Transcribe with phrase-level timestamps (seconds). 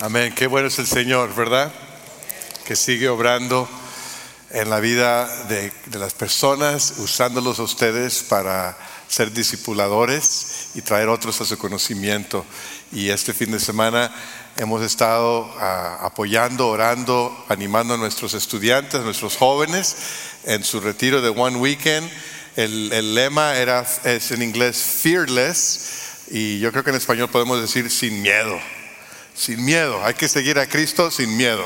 [0.00, 0.32] Amén.
[0.32, 1.72] Qué bueno es el Señor, ¿verdad?
[2.64, 3.68] Que sigue obrando
[4.50, 11.40] en la vida de, las personas, usándolos a ustedes para ser discipuladores y traer otros
[11.40, 12.46] a su conocimiento.
[12.92, 14.14] Y este fin de semana
[14.56, 19.96] hemos estado ah, apoyando, orando, animando a nuestros estudiantes, a nuestros jóvenes
[20.44, 22.08] en su retiro de One Weekend.
[22.54, 25.90] El, el lema era, es en inglés fearless
[26.30, 28.60] y yo creo que en español podemos decir sin miedo
[29.38, 30.04] sin miedo.
[30.04, 31.64] Hay que seguir a Cristo sin miedo.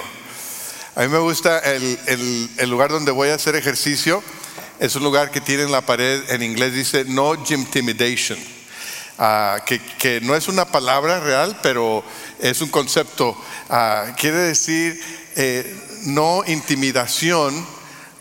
[0.94, 4.22] A mí me gusta el, lugar donde voy a hacer ejercicio.
[4.78, 8.38] Es un lugar que tiene en la pared, en inglés dice no intimidation,
[9.18, 12.04] ah, que, no es una palabra real, pero
[12.40, 13.36] es un concepto.
[13.70, 15.00] Ah, quiere decir
[15.36, 15.74] eh,
[16.06, 17.66] no intimidación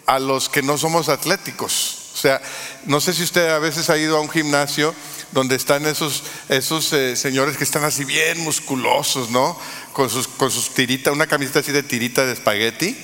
[0.06, 2.12] a los que no somos atléticos.
[2.14, 2.42] O sea,
[2.86, 4.94] no sé si usted a veces ha ido a un gimnasio
[5.32, 9.58] donde están esos, esos eh, señores que están así bien musculosos, ¿no?
[9.94, 12.98] Con sus, con sus tiritas, una camiseta así de tirita de espagueti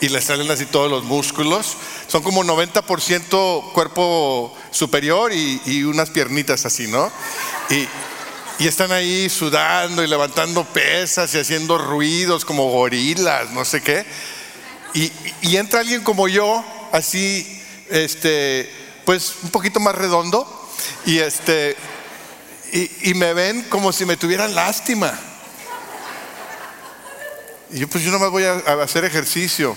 [0.00, 1.76] y les salen así todos los músculos.
[2.06, 7.10] Son como 90% cuerpo superior y, unas piernitas así, ¿no?
[7.70, 7.88] Y,
[8.66, 14.04] están ahí sudando y levantando pesas y haciendo ruidos como gorilas, no sé qué.
[14.94, 15.12] Y,
[15.42, 18.68] y entra alguien como yo, así, este,
[19.04, 20.57] pues un poquito más redondo,
[21.06, 21.76] y este,
[22.72, 25.18] y, me ven como si me tuvieran lástima.
[27.70, 29.76] Y yo, pues yo nomás voy a, hacer ejercicio.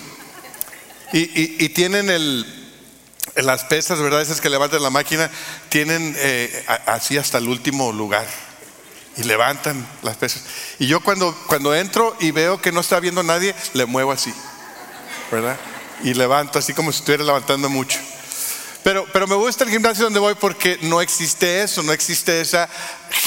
[1.12, 2.46] Y, tienen el,
[3.36, 4.22] las pesas, ¿verdad?
[4.22, 5.30] Esas que levantan la máquina,
[5.68, 8.26] tienen eh, así hasta el último lugar.
[9.16, 10.42] Y levantan las pesas.
[10.78, 14.32] Y yo cuando, cuando entro y veo que no está viendo nadie, le muevo así,
[15.30, 15.58] ¿verdad?
[16.02, 17.98] Y levanto así como si estuviera levantando mucho.
[18.82, 22.68] Pero, pero me gusta el gimnasio donde voy porque no existe eso, no existe esa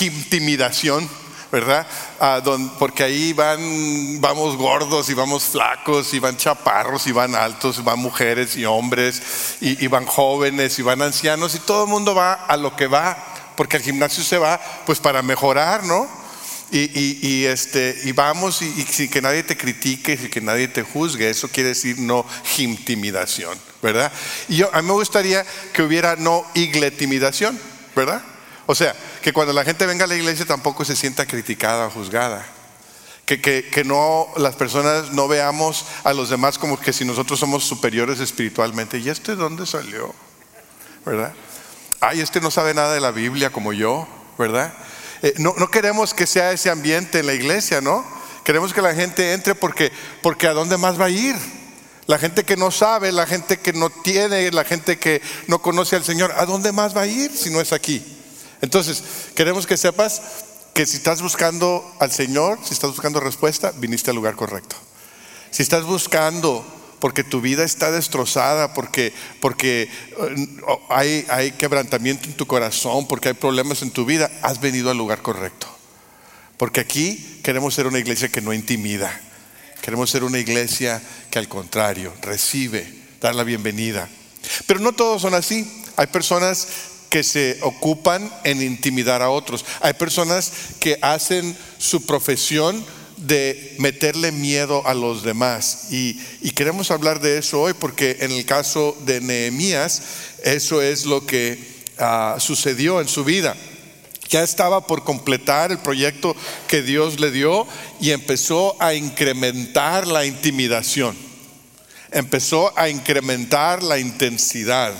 [0.01, 1.09] intimidación,
[1.51, 1.87] ¿verdad?
[2.19, 2.41] Ah,
[2.77, 7.81] porque ahí van, vamos gordos y vamos flacos y van chaparros y van altos, y
[7.81, 9.21] van mujeres y hombres
[9.61, 12.87] y, y van jóvenes y van ancianos y todo el mundo va a lo que
[12.87, 13.17] va,
[13.55, 16.25] porque al gimnasio se va pues para mejorar, ¿no?
[16.71, 21.29] Y, este, y vamos y, sin que nadie te critique, sin que nadie te juzgue,
[21.29, 22.25] eso quiere decir no
[22.57, 24.11] intimidación, ¿verdad?
[24.47, 27.59] Y yo, a mí me gustaría que hubiera no igletimidación,
[27.95, 28.21] ¿verdad?
[28.65, 31.91] O sea, que cuando la gente venga a la iglesia tampoco se sienta criticada o
[31.91, 32.45] juzgada.
[33.25, 37.63] Que, que, no las personas no veamos a los demás como que si nosotros somos
[37.63, 38.99] superiores espiritualmente.
[38.99, 40.13] ¿Y este dónde salió?
[41.03, 41.33] ¿Verdad?
[42.01, 44.07] Ay, este no sabe nada de la Biblia como yo,
[44.37, 44.71] ¿verdad?
[45.23, 48.05] Eh, no, queremos que sea ese ambiente en la iglesia, ¿no?
[48.43, 51.35] Queremos que la gente entre porque, porque ¿a dónde más va a ir?
[52.07, 55.95] La gente que no sabe, la gente que no tiene, la gente que no conoce
[55.95, 58.03] al Señor, ¿a dónde más va a ir si no es aquí?
[58.61, 60.21] Entonces, queremos que sepas
[60.73, 64.75] que si estás buscando al Señor, si estás buscando respuesta, viniste al lugar correcto.
[65.49, 66.65] Si estás buscando
[66.99, 70.47] porque tu vida está destrozada, porque, porque eh,
[70.89, 74.97] hay, hay quebrantamiento en tu corazón, porque hay problemas en tu vida, has venido al
[74.97, 75.67] lugar correcto.
[76.57, 79.21] Porque aquí queremos ser una iglesia que no intimida,
[79.85, 82.91] queremos ser una iglesia que al contrario recibe,
[83.21, 84.09] dar la bienvenida.
[84.65, 85.83] Pero no todos son así.
[85.95, 86.67] Hay personas
[87.07, 89.63] que se ocupan en intimidar a otros.
[89.81, 92.83] Hay personas que hacen su profesión
[93.17, 95.89] de meterle miedo a los demás.
[95.91, 96.15] Y,
[96.55, 100.01] queremos hablar de eso hoy porque en el caso de Nehemías,
[100.43, 101.59] eso es lo que
[101.99, 103.55] ah, sucedió en su vida.
[104.29, 106.35] Ya estaba por completar el proyecto
[106.67, 107.67] que Dios le dio
[108.01, 111.15] y empezó a incrementar la intimidación.
[112.11, 114.93] Empezó a incrementar la intensidad.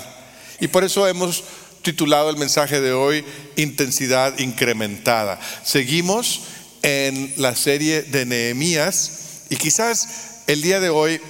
[0.60, 1.44] Y por eso hemos
[1.82, 3.24] titulado el mensaje de hoy
[3.56, 5.40] Intensidad incrementada.
[5.64, 6.42] Seguimos
[6.82, 11.20] en la serie de Nehemías y quizás el día de hoy,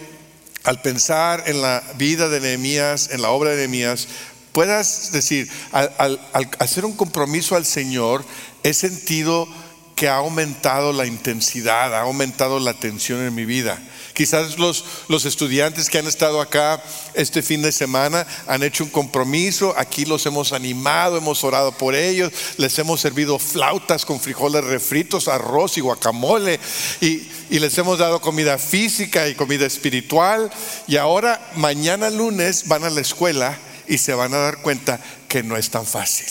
[0.65, 4.09] al pensar en la vida de Nehemías, en la obra de Nehemías,
[4.56, 6.19] puedas decir, al,
[6.59, 8.25] hacer un compromiso al Señor,
[8.62, 9.47] he sentido
[9.94, 13.78] que ha aumentado la intensidad, ha aumentado la tensión en mi vida.
[14.15, 16.83] Quizás los, los estudiantes que han estado acá
[17.13, 21.95] este fin de semana han hecho un compromiso, aquí los hemos animado, hemos orado por
[21.95, 26.59] ellos, les hemos servido flautas con frijoles refritos, arroz y guacamole
[27.03, 30.51] y, y les hemos dado comida física y comida espiritual
[30.86, 35.42] y ahora mañana lunes van a la escuela y se van a dar cuenta que
[35.42, 36.27] no es tan fácil.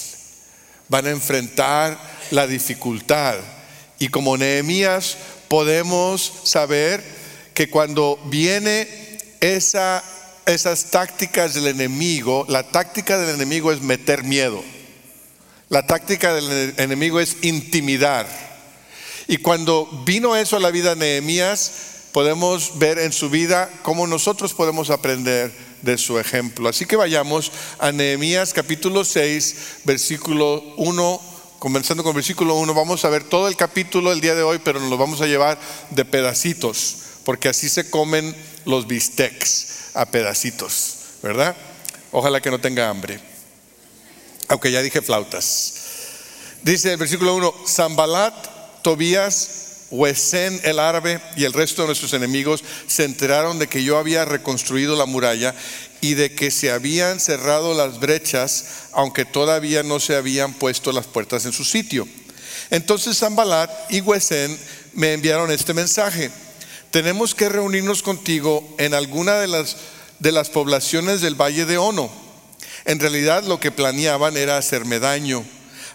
[0.89, 1.97] Van a enfrentar
[2.31, 3.35] la dificultad
[3.99, 5.17] y como Nehemías
[5.47, 7.03] podemos saber
[7.53, 8.87] que cuando viene
[9.39, 10.03] esa,
[10.45, 14.63] esas tácticas del enemigo, la táctica del enemigo es meter miedo.
[15.69, 18.27] La táctica del enemigo es intimidar.
[19.27, 21.71] Y cuando vino eso a la vida de Nehemías,
[22.11, 25.51] podemos ver en su vida cómo nosotros podemos aprender
[25.85, 26.67] de su ejemplo.
[26.67, 31.21] Así que vayamos a Nehemías capítulo 6, versículo 1,
[31.59, 32.73] comenzando con versículo 1.
[32.73, 35.27] Vamos a ver todo el capítulo el día de hoy, pero nos lo vamos a
[35.27, 35.59] llevar
[35.91, 38.35] de pedacitos, porque así se comen
[38.65, 41.55] los bistecs a pedacitos, ¿verdad?
[42.11, 43.19] Ojalá que no tenga hambre.
[44.47, 45.73] Aunque ya dije flautas.
[46.63, 52.63] Dice el versículo 1, Zambalat, Tobías, Huesén el árabe y el resto de nuestros enemigos
[52.87, 55.53] se enteraron de que yo había reconstruido la muralla
[56.01, 61.05] y de que se habían cerrado las brechas, aunque todavía no se habían puesto las
[61.05, 62.07] puertas en su sitio.
[62.71, 64.57] Entonces Zambalat y Huesén
[64.93, 66.31] me enviaron este mensaje.
[66.89, 69.77] Tenemos que reunirnos contigo en alguna de las,
[70.19, 72.09] de las poblaciones del valle de Ono.
[72.85, 75.45] En realidad lo que planeaban era hacerme daño.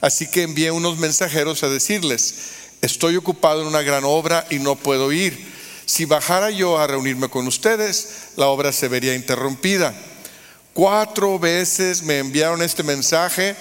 [0.00, 2.34] Así que envié unos mensajeros a decirles,
[2.82, 5.50] estoy ocupado en una gran obra y no puedo ir.
[5.87, 9.94] Si bajara yo a reunirme con ustedes, la obra se vería interrumpida.
[10.73, 13.56] Cuatro veces me enviaron este mensaje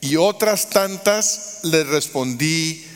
[0.00, 2.86] y otras tantas les respondí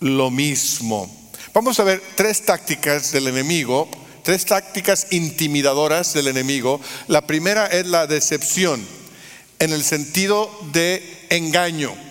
[0.00, 1.10] lo mismo.
[1.54, 3.88] Vamos a ver tres tácticas del enemigo,
[4.22, 6.80] tres tácticas intimidadoras del enemigo.
[7.08, 8.86] La primera es la decepción,
[9.58, 12.09] en el sentido de engaño.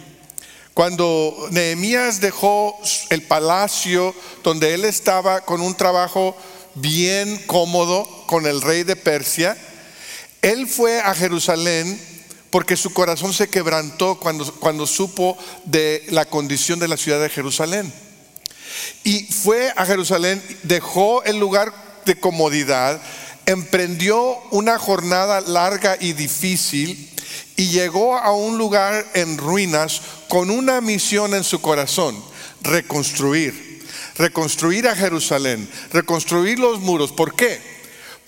[0.79, 2.73] Cuando Nehemías dejó
[3.09, 4.15] el palacio
[4.45, 6.37] donde él estaba con un trabajo
[6.75, 9.57] bien cómodo con el rey de Persia,
[10.41, 11.99] él fue a Jerusalén
[12.49, 17.27] porque su corazón se quebrantó cuando, cuando supo de la condición de la ciudad de
[17.27, 17.91] Jerusalén.
[19.03, 21.73] Y fue a Jerusalén, dejó el lugar
[22.05, 23.01] de comodidad,
[23.45, 27.09] emprendió una jornada larga y difícil
[27.59, 32.15] y llegó a un lugar en ruinas con una misión en su corazón,
[32.61, 33.85] reconstruir,
[34.15, 37.11] reconstruir a Jerusalén, reconstruir los muros.
[37.11, 37.59] ¿Por qué?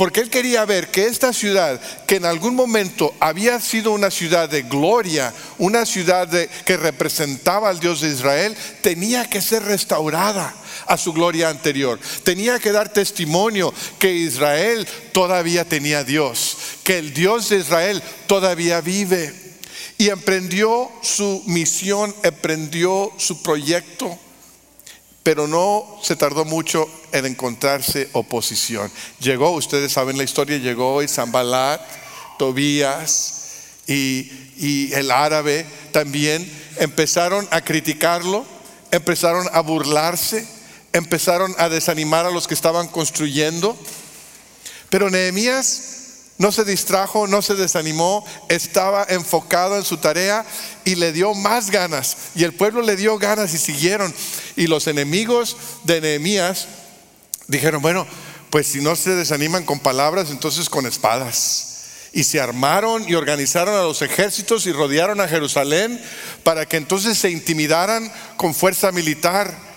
[0.02, 4.50] Porque él quería ver que esta ciudad, que en algún momento había sido una ciudad
[4.50, 6.28] de gloria, una ciudad
[6.66, 10.56] que representaba al Dios de Israel, tenía que ser restaurada
[10.88, 12.00] a su gloria anterior.
[12.24, 18.82] Tenía que dar testimonio que Israel todavía tenía Dios, que el Dios de Israel todavía
[18.82, 19.32] vive.
[20.00, 24.18] Y emprendió su misión, emprendió su proyecto,
[25.24, 28.92] pero no se tardó mucho en encontrarse oposición.
[29.20, 31.82] Llegó, ustedes saben la historia, llegó Zambalat,
[32.38, 33.44] Tobías
[33.88, 38.46] y, y el árabe también empezaron a criticarlo,
[38.92, 40.48] empezaron a burlarse
[40.94, 43.78] empezaron a desanimar a los que estaban construyendo.
[44.90, 45.91] Pero Nehemías
[46.42, 50.44] no se distrajo, no se desanimó, estaba enfocado en su tarea
[50.84, 52.18] y le dio más ganas.
[52.34, 54.12] Y el pueblo le dio ganas y siguieron.
[54.56, 56.66] Y los enemigos de Nehemías
[57.46, 58.08] dijeron, bueno,
[58.50, 61.84] pues si no se desaniman con palabras, entonces con espadas.
[62.12, 66.04] Y se armaron y organizaron a los ejércitos y rodearon a Jerusalén
[66.44, 69.71] para que entonces se intimidaran con fuerza militar.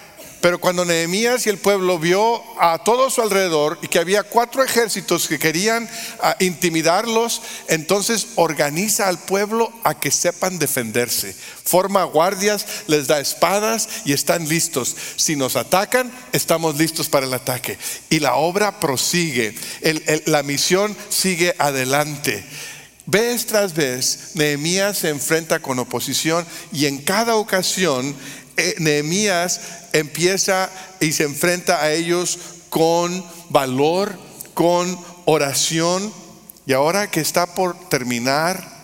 [0.44, 4.62] Pero cuando Nehemías y el pueblo vio a todo su alrededor y que había cuatro
[4.62, 5.88] ejércitos que querían
[6.20, 11.35] ah, intimidarlos, entonces organiza al pueblo a que sepan defenderse.
[11.64, 14.94] Forma guardias, les da espadas y están listos.
[15.17, 17.79] Si nos atacan, estamos listos para el ataque.
[18.11, 19.55] Y la obra prosigue,
[20.27, 22.44] la misión sigue adelante.
[23.06, 28.15] Vez tras vez, Nehemías se enfrenta con oposición y en cada ocasión
[28.79, 29.61] Nehemías
[29.93, 30.70] empieza
[31.01, 34.19] y se enfrenta a ellos con valor,
[34.55, 36.13] con oración.
[36.67, 38.75] Y ahora que está por terminar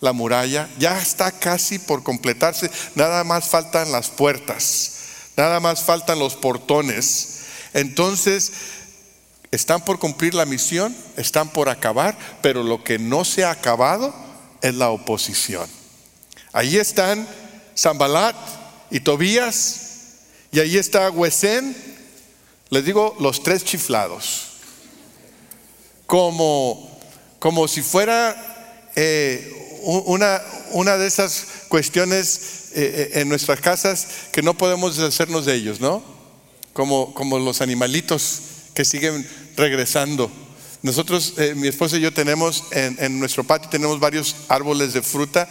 [0.00, 4.92] la muralla, ya está casi por completarse, nada más faltan las puertas,
[5.36, 7.40] nada más faltan los portones.
[7.72, 8.52] Entonces,
[9.50, 14.14] están por cumplir la misión, están por acabar, pero lo que no se ha acabado
[14.60, 15.68] es la oposición.
[16.52, 17.26] Ahí están
[17.76, 18.34] Zambalat,
[18.90, 19.80] y Tobías,
[20.52, 21.76] y ahí está Huesén,
[22.70, 24.48] les digo los tres chiflados,
[26.06, 27.00] como,
[27.38, 29.52] como si fuera eh,
[30.06, 30.40] una,
[30.72, 35.80] una, de esas cuestiones eh, eh, en nuestras casas que no podemos deshacernos de ellos,
[35.80, 36.02] ¿no?
[36.72, 38.40] Como, como los animalitos
[38.74, 40.30] que siguen regresando.
[40.82, 45.48] Nosotros, mi esposa y yo tenemos en, en nuestro patio, tenemos varios árboles de fruta,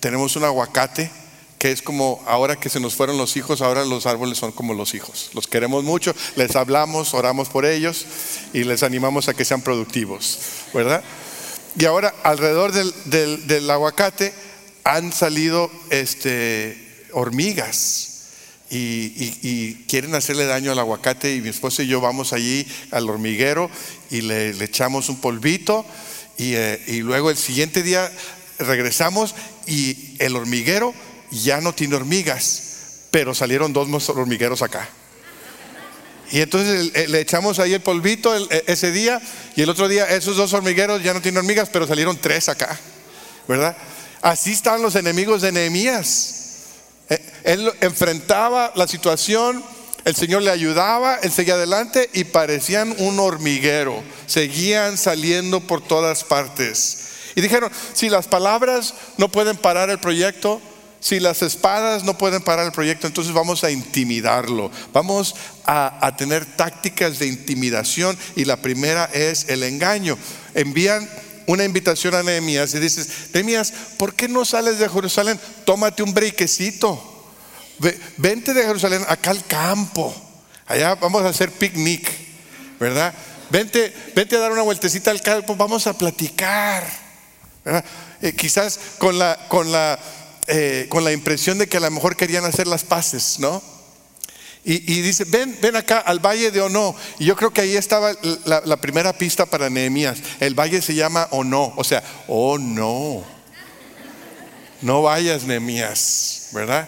[0.00, 1.10] tenemos un aguacate,
[1.58, 4.74] que es como ahora que se nos fueron los hijos, ahora los árboles son como
[4.74, 5.30] los hijos.
[5.34, 8.06] Los queremos mucho, les hablamos, oramos por ellos
[8.52, 10.38] y les animamos a que sean productivos,
[10.72, 11.02] ¿verdad?
[11.76, 14.32] Y ahora alrededor del, aguacate
[14.84, 18.26] han salido este, hormigas
[18.70, 23.70] y, quieren hacerle daño al aguacate y mi esposa y yo vamos allí al hormiguero
[24.10, 25.84] y le, echamos un polvito
[26.36, 28.10] y, eh, y luego el siguiente día
[28.58, 29.34] regresamos
[29.66, 30.94] y el hormiguero
[31.30, 32.62] ya no tiene hormigas,
[33.10, 34.88] pero salieron dos hormigueros acá.
[36.30, 39.20] Y entonces eh, le echamos ahí el polvito e, ese día
[39.56, 42.78] y el otro día esos dos hormigueros ya no tienen hormigas, pero salieron tres acá,
[43.46, 43.76] ¿verdad?
[44.20, 46.34] Así estaban los enemigos de Nehemías.
[47.08, 49.64] Eh, él enfrentaba la situación,
[50.04, 56.24] el Señor le ayudaba, él seguía adelante y parecían un hormiguero, seguían saliendo por todas
[56.24, 57.04] partes.
[57.36, 60.60] Y dijeron, si las palabras no pueden parar el proyecto,
[61.00, 64.70] si las espadas no pueden parar el proyecto, entonces vamos a intimidarlo.
[64.92, 70.18] Vamos a, tener tácticas de intimidación y la primera es el engaño.
[70.54, 71.08] Envían
[71.46, 75.38] una invitación a Nehemías y dices, Nehemías, ¿por qué no sales de Jerusalén?
[75.64, 77.00] Tómate un brequecito.
[78.16, 80.14] Vente de Jerusalén acá al campo.
[80.66, 82.10] Allá vamos a hacer picnic,
[82.80, 83.14] ¿verdad?
[83.50, 86.84] Vente, vente a dar una vueltecita al campo, vamos a platicar.
[88.20, 89.98] Eh, quizás con la, con la
[90.48, 93.62] eh, con la impresión de que a lo mejor querían hacer las paces, ¿no?
[94.64, 96.94] Y, dice, ven, ven acá al valle de Ono.
[97.18, 98.12] Y yo creo que ahí estaba
[98.44, 100.18] la, primera pista para Nehemías.
[100.40, 103.24] El valle se llama Ono, o sea, oh no.
[104.82, 106.86] No vayas, Nehemías, ¿verdad?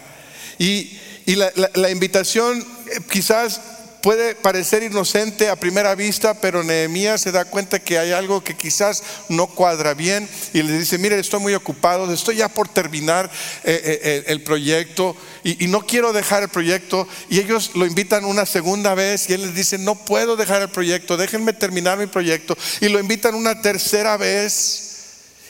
[0.59, 3.61] Y, la, la invitación eh, quizás
[4.01, 8.55] puede parecer inocente a primera vista, pero Nehemías se da cuenta que hay algo que
[8.55, 13.29] quizás no cuadra bien y le dice, mire, estoy muy ocupado, estoy ya por terminar
[13.63, 17.07] eh, eh, eh, el proyecto y, no quiero dejar el proyecto.
[17.29, 20.69] Y ellos lo invitan una segunda vez y él les dice, no puedo dejar el
[20.69, 22.57] proyecto, déjenme terminar mi proyecto.
[22.81, 24.91] Y lo invitan una tercera vez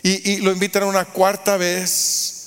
[0.03, 2.37] y, y lo invitan una cuarta vez.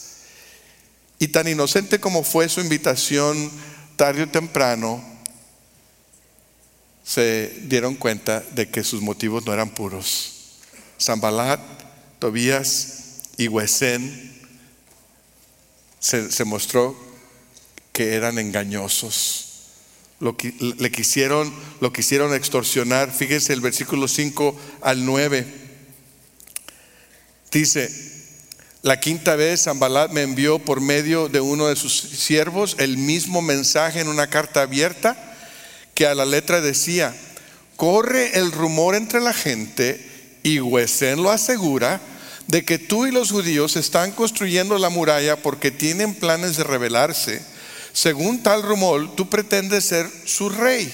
[1.19, 3.51] Y tan inocente como fue su invitación,
[3.97, 5.14] tarde o temprano,
[7.15, 10.57] se dieron cuenta de que sus motivos no eran puros.
[11.01, 11.61] Zambalat,
[12.19, 14.33] Tobías y Huesén
[16.01, 16.99] se, mostró
[17.93, 19.69] que eran engañosos.
[20.19, 23.13] Lo, le quisieron, lo quisieron extorsionar.
[23.13, 25.47] Fíjense el versículo 5 al 9.
[27.53, 27.93] Dice,
[28.83, 33.41] la quinta vez Zambalat me envió por medio de uno de sus siervos el mismo
[33.41, 35.31] mensaje en una carta abierta
[35.95, 37.15] que a la letra decía,
[37.77, 40.05] corre el rumor entre la gente
[40.43, 42.01] y Huesén lo asegura
[42.47, 47.41] de que tú y los judíos están construyendo la muralla porque tienen planes de rebelarse.
[47.93, 50.93] Según tal rumor, tú pretendes ser su rey.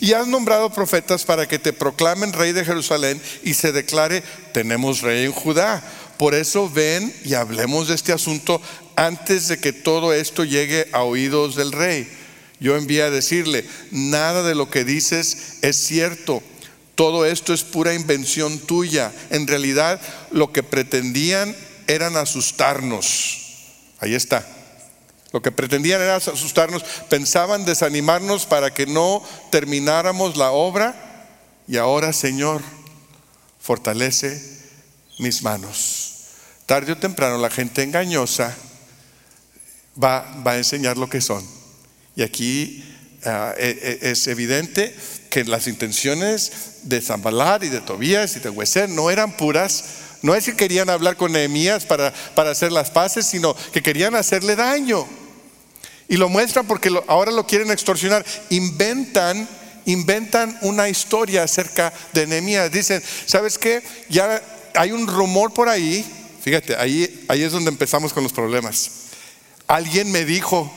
[0.00, 4.22] Y has nombrado profetas para que te proclamen rey de Jerusalén y se declare,
[4.52, 5.82] tenemos rey en Judá.
[6.18, 8.60] Por eso ven y hablemos de este asunto
[8.96, 12.08] antes de que todo esto llegue a oídos del rey
[12.62, 16.42] yo envié a decirle, nada de lo que dices es cierto,
[16.94, 19.12] todo esto es pura invención tuya.
[19.30, 20.00] En realidad
[20.30, 21.56] lo que pretendían
[21.88, 23.38] eran asustarnos.
[23.98, 24.46] Ahí está.
[25.32, 30.94] Lo que pretendían era asustarnos, pensaban desanimarnos para que no termináramos la obra.
[31.66, 32.62] Y ahora, Señor,
[33.58, 34.40] fortalece
[35.18, 36.10] mis manos.
[36.66, 38.54] Tarde o temprano la gente engañosa
[40.00, 41.61] va, va a enseñar lo que son
[42.16, 42.84] y aquí
[43.24, 44.94] ah, e, e, es evidente
[45.30, 46.52] que las intenciones
[46.82, 49.84] de Zambalar y de Tobías y de Hueser no eran puras.
[50.20, 54.14] No es que querían hablar con Nehemías para, para hacer las paces, sino que querían
[54.14, 55.06] hacerle daño.
[56.08, 58.24] Y lo muestran porque ahora lo quieren extorsionar.
[58.50, 59.48] Inventan,
[59.86, 62.70] inventan una historia acerca de Nehemías.
[62.70, 63.82] Dicen, ¿sabes qué?
[64.10, 64.42] Ya
[64.74, 66.04] hay un rumor por ahí.
[66.42, 68.90] Fíjate, ahí, ahí es donde empezamos con los problemas.
[69.66, 70.70] Alguien me dijo,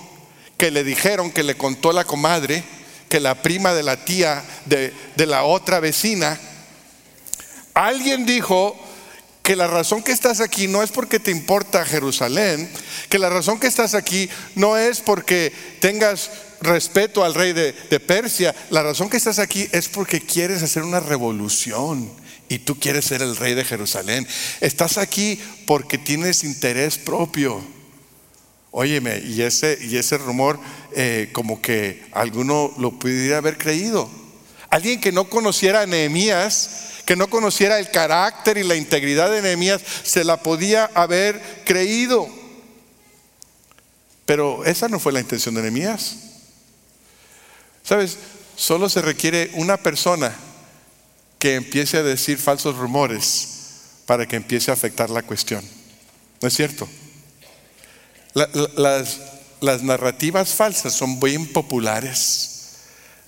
[0.65, 2.63] que le dijeron, que le contó la comadre,
[3.07, 4.91] que la prima de la tía de,
[5.27, 6.39] la otra vecina,
[7.75, 8.75] alguien dijo
[9.43, 12.67] que la razón que estás aquí no es porque te importa Jerusalén,
[13.09, 16.31] que la razón que estás aquí no es porque tengas
[16.61, 20.81] respeto al rey de, de, Persia, la razón que estás aquí es porque quieres hacer
[20.81, 22.11] una revolución
[22.49, 24.27] y tú quieres ser el rey de Jerusalén.
[24.61, 27.74] Estás aquí porque tienes interés propio.
[28.77, 30.59] Óyeme, y ese, rumor
[30.91, 34.09] eh, como que alguno lo pudiera haber creído.
[34.69, 39.41] Alguien que no conociera a Nehemías, que no conociera el carácter y la integridad de
[39.41, 42.27] Nehemías, se la podía haber creído.
[44.25, 46.17] Pero esa no fue la intención de Nehemías.
[47.81, 48.17] ¿Sabes?
[48.57, 50.35] Solo se requiere una persona
[51.39, 53.47] que empiece a decir falsos rumores
[54.05, 55.63] para que empiece a afectar la cuestión.
[56.41, 56.89] ¿No es cierto?
[58.35, 62.51] Las, narrativas falsas son bien populares.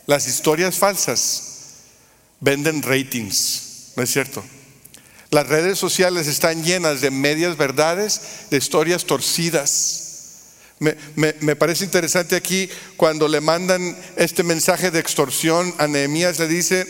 [0.06, 1.44] Las historias falsas
[2.40, 4.44] venden ratings, ¿no es cierto?
[5.30, 10.04] Las redes sociales están llenas de medias verdades, de historias torcidas.
[10.80, 16.86] Me, parece interesante aquí cuando le mandan este mensaje de extorsión a Nehemías, le dice,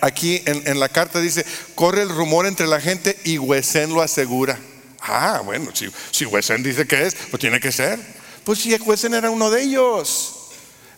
[0.00, 4.58] aquí en, la carta dice, corre el rumor entre la gente y Huesén lo asegura.
[5.06, 7.98] Ah, bueno, si, si Huesén dice que es, pues tiene que ser.
[8.42, 10.34] Pues si Huesén era uno de ellos.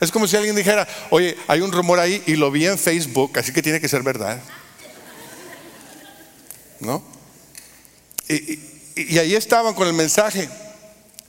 [0.01, 3.37] Es como si alguien dijera, oye, hay un rumor ahí y lo vi en Facebook,
[3.39, 4.41] así que tiene que ser verdad.
[6.79, 7.03] ¿No?
[8.29, 10.49] Y, ahí estaban con el mensaje.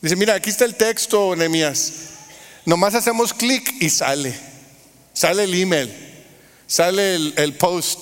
[0.02, 1.94] Dice, mira, aquí está el texto, Nehemías.
[2.66, 4.38] Nomás hacemos clic y sale.
[5.14, 5.92] Sale el email.
[6.68, 8.00] Sale el, el post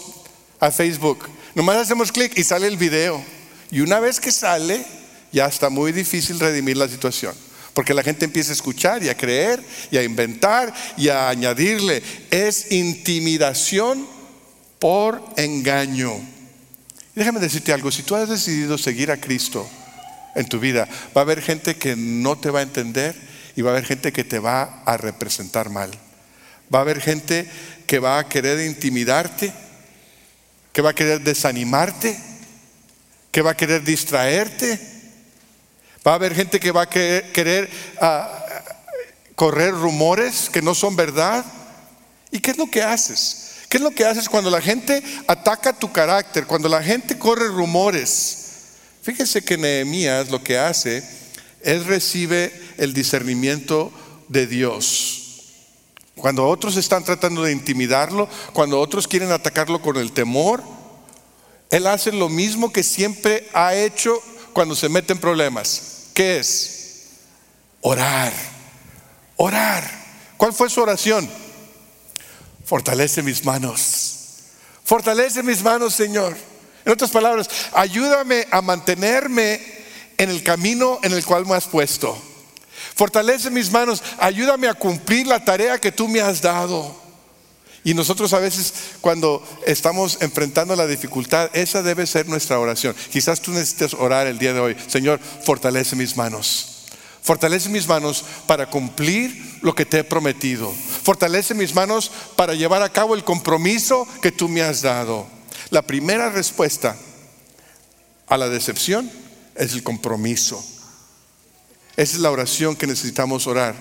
[0.59, 1.29] a Facebook.
[1.53, 3.23] Nomás hacemos clic y sale el video.
[3.71, 4.85] Y una vez que sale,
[5.31, 7.35] ya está muy difícil redimir la situación.
[7.73, 12.01] Porque la gente empieza a escuchar y a creer y a inventar y a añadirle.
[12.31, 14.07] Es intimidación
[14.79, 16.13] por engaño.
[17.15, 19.69] Déjame decirte algo, si tú has decidido seguir a Cristo
[20.35, 23.15] en tu vida, va a haber gente que no te va a entender
[23.55, 25.91] y va a haber gente que te va a representar mal.
[26.73, 27.49] Va a haber gente
[27.87, 29.53] que va a querer intimidarte,
[30.73, 32.17] que va a querer desanimarte,
[33.35, 34.79] que va a querer distraerte
[36.07, 37.67] Va a haber gente que va a querer,
[37.99, 38.29] ah,
[39.33, 41.43] correr rumores que no son verdad.
[42.31, 43.55] ¿Y qué es lo que haces?
[43.69, 47.47] ¿Qué es lo que haces cuando la gente ataca tu carácter, cuando la gente corre
[47.47, 48.51] rumores?
[49.01, 51.03] Fíjense que Nehemías lo que hace
[51.61, 53.91] es recibe el discernimiento
[54.27, 55.23] de Dios.
[56.15, 60.63] Cuando otros están tratando de intimidarlo, cuando otros quieren atacarlo con el temor,
[61.75, 64.21] él hace lo mismo que siempre ha hecho
[64.53, 66.05] cuando se mete en problemas.
[66.13, 67.07] ¿Qué es?
[67.81, 68.31] Orar.
[69.35, 69.83] Orar.
[70.37, 71.29] ¿Cuál fue su oración?
[72.63, 74.15] Fortalece mis manos.
[74.85, 76.37] Fortalece mis manos, Señor.
[76.85, 79.59] En otras palabras, ayúdame a mantenerme
[80.17, 82.17] en el camino en el cual me has puesto.
[82.95, 87.04] Fortalece mis manos, ayúdame a cumplir la tarea que tú me has dado.
[87.85, 92.95] Y nosotros a veces cuando estamos enfrentando la dificultad, esa debe ser nuestra oración.
[93.11, 94.75] Quizás tú necesites orar el día de hoy.
[94.87, 96.87] Señor, fortalece mis manos.
[97.21, 100.73] Fortalece mis manos para cumplir lo que te he prometido.
[101.03, 105.27] Fortalece mis manos para llevar a cabo el compromiso que tú me has dado.
[105.69, 106.97] La primera respuesta
[108.25, 109.11] a la decepción
[109.53, 110.63] es el compromiso.
[111.97, 113.75] Esa es la oración que necesitamos orar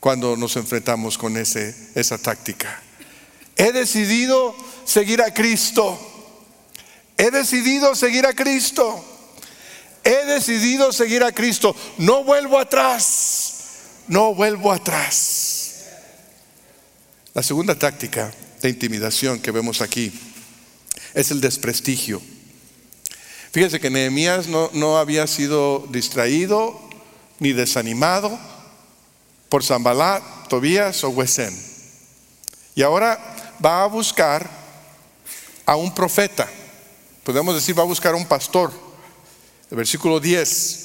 [0.00, 2.82] cuando nos enfrentamos con ese, esa táctica.
[3.56, 5.98] He decidido seguir a Cristo.
[7.16, 9.04] He decidido seguir a Cristo.
[10.02, 11.74] He decidido seguir a Cristo.
[11.98, 13.54] No vuelvo atrás.
[14.08, 15.84] No vuelvo atrás.
[17.32, 20.12] La segunda táctica de intimidación que vemos aquí
[21.14, 22.20] es el desprestigio.
[23.52, 26.80] Fíjense que Nehemías no, no había sido distraído
[27.38, 28.36] ni desanimado
[29.48, 31.56] por Zambalá, Tobías o Huesén.
[32.74, 33.33] Y ahora
[33.64, 34.48] va a buscar
[35.64, 36.48] a un profeta.
[37.22, 38.72] Podemos decir, va a buscar a un pastor.
[39.70, 40.80] El versículo 10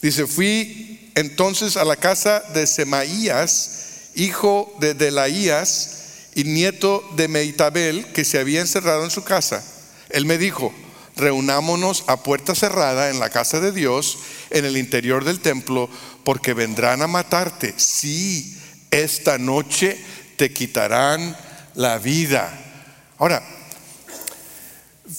[0.00, 8.06] dice, fui entonces a la casa de Semaías, hijo de Delaías y nieto de Meitabel,
[8.12, 9.64] que se había encerrado en su casa.
[10.10, 10.72] Él me dijo,
[11.16, 14.18] reunámonos a puerta cerrada en la casa de Dios,
[14.50, 15.88] en el interior del templo,
[16.22, 17.74] porque vendrán a matarte.
[17.76, 18.56] Sí,
[18.90, 19.98] esta noche
[20.36, 21.36] te quitarán
[21.76, 22.50] la vida.
[23.18, 23.42] Ahora,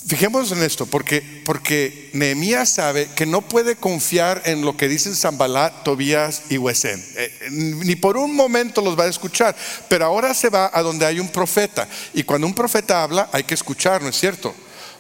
[0.08, 5.16] fijémonos en esto, porque, porque Nehemías sabe que no puede confiar en lo que dicen
[5.16, 7.04] Zambalá, Tobías y Huesén.
[7.16, 9.56] Eh, ni por un momento los va a escuchar,
[9.88, 11.88] pero ahora se va a donde hay un profeta.
[12.14, 14.54] Y cuando un profeta habla, hay que escuchar, ¿no es cierto?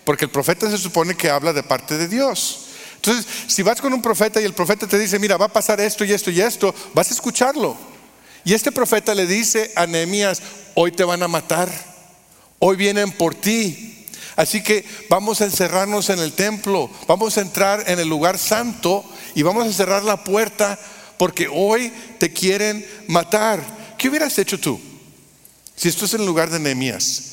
[0.06, 2.66] Porque el profeta se supone que habla de parte de Dios.
[2.96, 5.80] Entonces, si vas con un profeta y el profeta te dice, mira, va a pasar
[5.82, 7.97] esto y esto y esto, vas a escucharlo.
[8.48, 10.42] Y este profeta le dice a Nehemías,
[10.74, 11.70] hoy te van a matar,
[12.60, 14.06] hoy vienen por ti.
[14.38, 19.04] Así que vamos a encerrarnos en el templo, vamos a entrar en el lugar santo
[19.36, 20.80] y vamos a cerrar la puerta
[21.18, 23.62] porque hoy te quieren matar.
[23.98, 24.80] ¿Qué hubieras hecho tú?
[25.76, 27.24] Si esto es en el lugar de Nehemías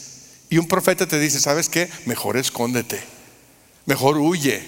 [0.51, 1.89] y un profeta te dice, ¿sabes qué?
[2.07, 3.01] Mejor escóndete,
[3.87, 4.65] mejor huye,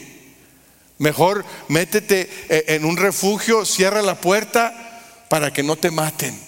[0.98, 4.85] mejor métete eh, en un refugio, cierra la puerta
[5.28, 6.38] para que no te maten.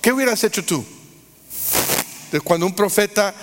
[0.00, 0.84] ¿Qué hubieras hecho tú?
[2.44, 3.34] cuando un profeta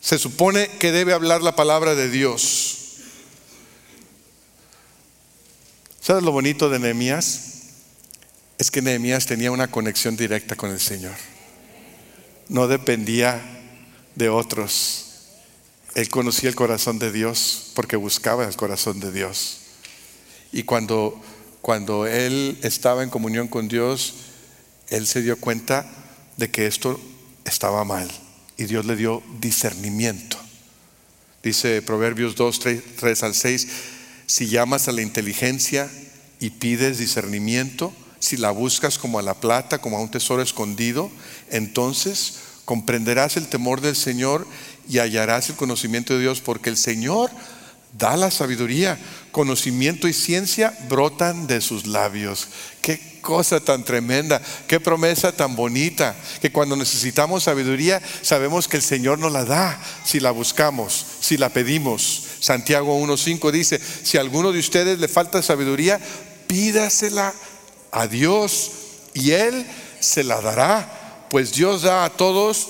[0.00, 2.78] se supone que debe hablar la palabra de Dios.
[6.00, 7.52] ¿Sabes lo bonito de Nehemías?
[8.62, 11.16] es que Nehemías tenía una conexión directa con el Señor.
[12.48, 13.42] No dependía
[14.14, 15.06] de otros.
[15.96, 19.58] Él conocía el corazón de Dios porque buscaba el corazón de Dios.
[20.52, 21.20] Y cuando,
[21.62, 24.14] cuando él estaba en comunión con Dios,
[24.88, 25.86] él se dio cuenta
[26.36, 27.00] de que esto
[27.44, 28.10] estaba mal.
[28.56, 30.36] Y Dios le dio discernimiento.
[31.42, 32.60] Dice Proverbios 2,
[32.96, 33.68] 3, al 6,
[34.26, 35.88] si llamas a la inteligencia
[36.40, 41.10] y pides discernimiento, si la buscas como a la plata, como a un tesoro escondido,
[41.50, 44.46] entonces comprenderás el temor del Señor
[44.88, 47.30] y hallarás el conocimiento de Dios, porque el Señor
[47.98, 48.98] da la sabiduría,
[49.32, 52.48] conocimiento y ciencia brotan de sus labios.
[52.80, 58.82] Qué cosa tan tremenda, qué promesa tan bonita, que cuando necesitamos sabiduría sabemos que el
[58.82, 62.24] Señor nos la da si la buscamos, si la pedimos.
[62.40, 65.98] Santiago 1.5 dice, si a alguno de ustedes le falta sabiduría,
[66.46, 67.32] pídasela
[67.90, 68.70] a Dios
[69.14, 69.66] y Él
[70.00, 72.68] se la dará, pues Dios da a todos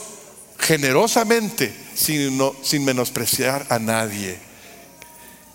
[0.59, 4.52] generosamente sin, sin menospreciar a nadie.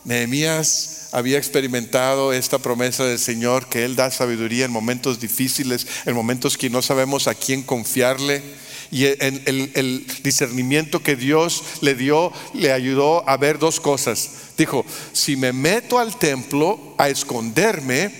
[0.07, 6.15] Nehemías había experimentado esta promesa del Señor que Él da sabiduría en momentos difíciles, en
[6.15, 8.41] momentos que no sabemos a quién confiarle.
[8.89, 14.29] Y el, el, discernimiento que Dios le dio le ayudó a ver dos cosas.
[14.57, 18.13] Dijo, si me meto al templo a esconderme,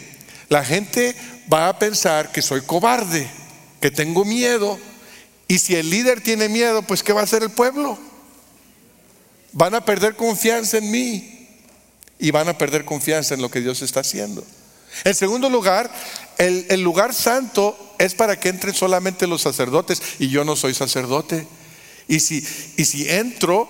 [0.50, 1.15] la gente
[1.52, 3.30] va a pensar que soy cobarde,
[3.80, 4.78] que tengo miedo.
[5.47, 7.97] Y si el líder tiene miedo, pues ¿qué va a hacer el pueblo?
[9.54, 11.37] Van a perder confianza en mí
[12.19, 14.43] y van a perder confianza en lo que Dios está haciendo.
[15.03, 15.91] En segundo lugar,
[16.38, 21.47] el, lugar santo es para que entren solamente los sacerdotes y yo no soy sacerdote.
[22.08, 22.45] Y si,
[22.77, 23.67] y si entro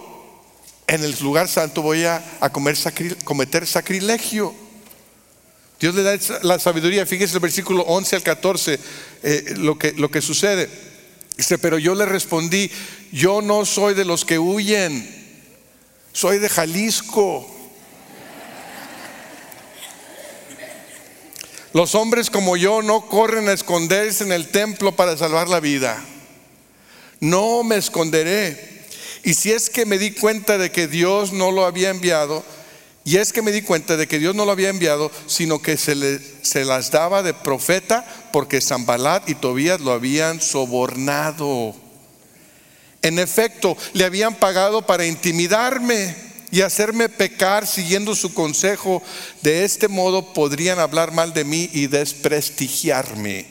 [0.85, 2.23] en el lugar santo voy a,
[3.23, 4.53] cometer sacrilegio.
[5.79, 7.05] Dios le da la sabiduría.
[7.05, 8.79] Fíjese el versículo 11 al 14,
[9.23, 10.69] eh, lo, que, lo que sucede.
[11.35, 12.71] Dice, pero yo le respondí,
[13.11, 15.07] yo no soy de los que huyen,
[16.13, 17.56] soy de Jalisco
[21.77, 26.03] Los hombres como yo no corren a esconderse en el templo para salvar la vida.
[27.19, 28.87] No me esconderé.
[29.23, 32.43] Y si es que me di cuenta de que Dios no lo había enviado,
[33.05, 35.77] y es que me di cuenta de que Dios no lo había enviado, sino que
[35.77, 36.19] se, le,
[36.65, 41.75] las daba de profeta porque Zambalat y Tobías lo habían sobornado.
[43.03, 46.26] En efecto, le habían pagado para intimidarme
[46.57, 49.03] y hacerme pecar siguiendo su consejo.
[49.43, 53.45] De este modo podrían hablar mal de mí y desprestigiarme.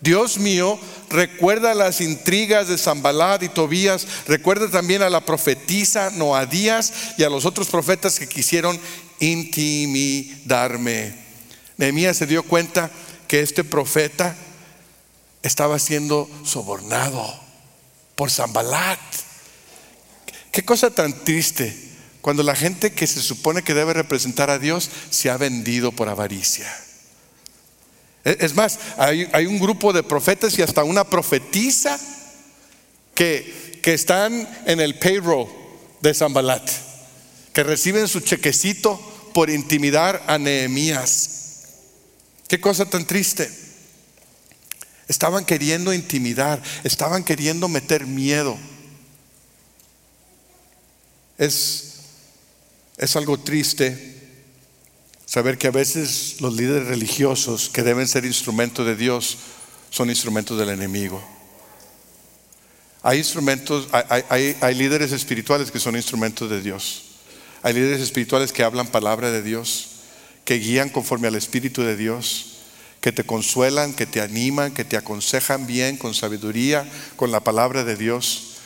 [0.00, 6.90] Dios mío, recuerda las intrigas de Zambalad y Tobías, recuerda también a la profetisa Noadías
[7.18, 8.80] y a los otros profetas que quisieron
[9.18, 11.14] intimidarme.
[11.76, 12.90] Nehemías se dio cuenta
[13.28, 14.34] que este profeta
[15.42, 17.38] estaba siendo sobornado
[18.14, 18.98] por Zambalat
[20.50, 21.89] Qué cosa tan triste
[22.20, 26.08] cuando la gente que se supone que debe representar a Dios se ha vendido por
[26.08, 26.70] avaricia.
[28.24, 31.98] E, es más, hay, un grupo de profetas y hasta una profetisa
[33.14, 35.48] que, que están en el payroll
[36.00, 36.68] de Zambalat,
[37.52, 39.00] que reciben su chequecito
[39.32, 41.40] por intimidar a Nehemías.
[42.48, 43.50] Qué cosa tan triste.
[45.08, 48.56] Estaban queriendo intimidar, estaban queriendo meter miedo.
[51.38, 51.99] Es,
[53.00, 54.14] es algo triste
[55.24, 59.38] saber que a veces los líderes religiosos que deben ser instrumentos de Dios
[59.88, 61.24] son instrumentos del enemigo.
[63.02, 67.04] Hay instrumentos, hay, líderes espirituales que son instrumentos de Dios.
[67.62, 69.86] Hay líderes espirituales que hablan palabra de Dios,
[70.44, 72.58] que guían conforme al Espíritu de Dios,
[73.00, 76.86] que te consuelan, que te animan, que te aconsejan bien, con sabiduría,
[77.16, 78.56] con la palabra de Dios.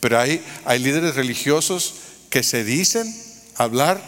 [0.00, 1.96] Pero hay, hay líderes religiosos
[2.30, 4.00] que se dicen hablar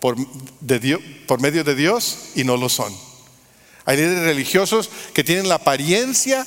[0.00, 0.16] por,
[0.60, 2.94] de por medio de Dios y no lo son.
[3.84, 6.46] Hay líderes religiosos que tienen la apariencia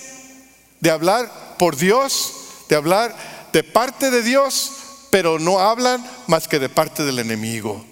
[0.79, 2.33] de hablar por Dios,
[2.69, 3.15] de hablar
[3.51, 4.71] de parte de Dios,
[5.09, 7.85] pero no hablan más que de parte del enemigo.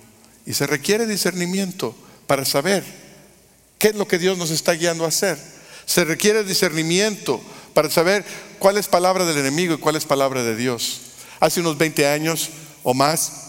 [0.46, 1.96] Y se requiere discernimiento
[2.28, 2.84] para saber
[3.78, 5.38] qué es lo que Dios nos está guiando a hacer.
[5.86, 7.42] Se requiere discernimiento
[7.74, 8.24] para saber
[8.60, 11.02] cuál es palabra del enemigo y cuál es palabra de Dios.
[11.40, 12.50] Hace unos 20 años
[12.84, 13.49] o más.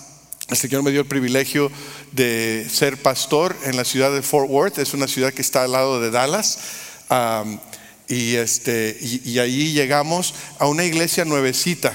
[0.50, 1.70] El Señor me dio el privilegio
[2.10, 5.72] de ser pastor en la ciudad de Fort Worth, es una ciudad que está al
[5.72, 6.58] lado de Dallas.
[8.08, 11.92] y, este, y, ahí llegamos a una iglesia nuevecita.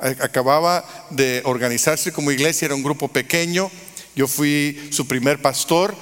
[0.00, 3.70] Acababa de organizarse como iglesia, era un grupo pequeño.
[4.14, 5.96] Yo fui su primer pastor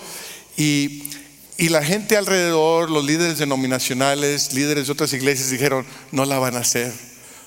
[0.56, 1.04] y,
[1.58, 6.56] Y la gente alrededor, los líderes denominacionales, líderes de otras iglesias dijeron, no la van
[6.56, 6.92] a hacer.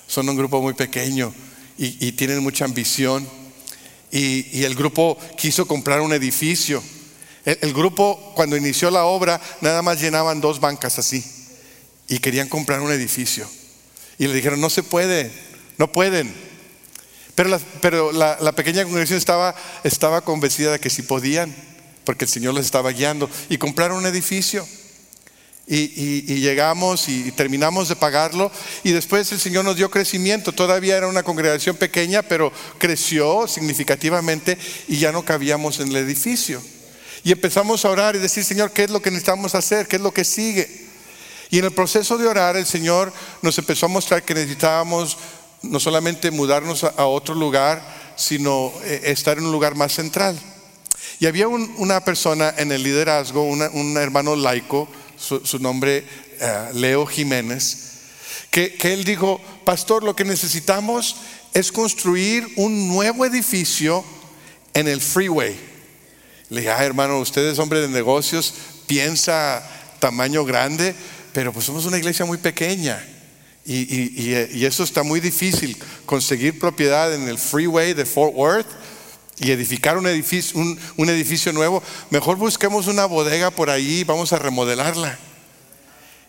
[0.06, 1.32] Son un grupo muy pequeño
[1.78, 3.28] y, tienen mucha ambición.
[4.10, 6.82] Y, el grupo quiso comprar un edificio.
[7.44, 11.24] el grupo, cuando inició la obra, nada más llenaban dos bancas así.
[12.08, 13.48] Y querían comprar un edificio.
[14.18, 15.30] Y le dijeron, no se puede,
[15.78, 16.34] no pueden.
[17.34, 21.54] Pero la, pero la, pequeña congregación estaba, estaba convencida de que sí podían,
[22.04, 23.30] porque el Señor les estaba guiando.
[23.48, 24.66] Y compraron un edificio.
[25.66, 28.50] Y, llegamos y terminamos de pagarlo
[28.82, 30.50] y después el Señor nos dio crecimiento.
[30.52, 36.60] Todavía era una congregación pequeña, pero creció significativamente y ya no cabíamos en el edificio.
[37.22, 39.86] Y empezamos a orar y decir, Señor, ¿qué es lo que necesitamos hacer?
[39.86, 40.88] ¿Qué es lo que sigue?
[41.50, 45.18] Y en el proceso de orar, el Señor nos empezó a mostrar que necesitábamos
[45.62, 47.82] no solamente mudarnos a, otro lugar,
[48.16, 50.38] sino eh, estar en un lugar más central.
[51.18, 54.88] Y había una persona en el liderazgo, un hermano laico,
[55.20, 56.04] su, nombre
[56.40, 57.90] eh, Leo Jiménez,
[58.50, 61.16] que, que él dijo, pastor, lo que necesitamos
[61.52, 64.04] es construir un nuevo edificio
[64.74, 65.56] en el freeway.
[66.48, 68.54] Le dije, ah, hermano, usted es hombre de negocios,
[68.86, 69.62] piensa
[70.00, 70.94] tamaño grande,
[71.32, 73.04] pero pues somos una iglesia muy pequeña
[73.64, 78.66] y, eso está muy difícil, conseguir propiedad en el freeway de Fort Worth
[79.40, 85.18] y edificar un edificio, nuevo, mejor busquemos una bodega por ahí, vamos a remodelarla.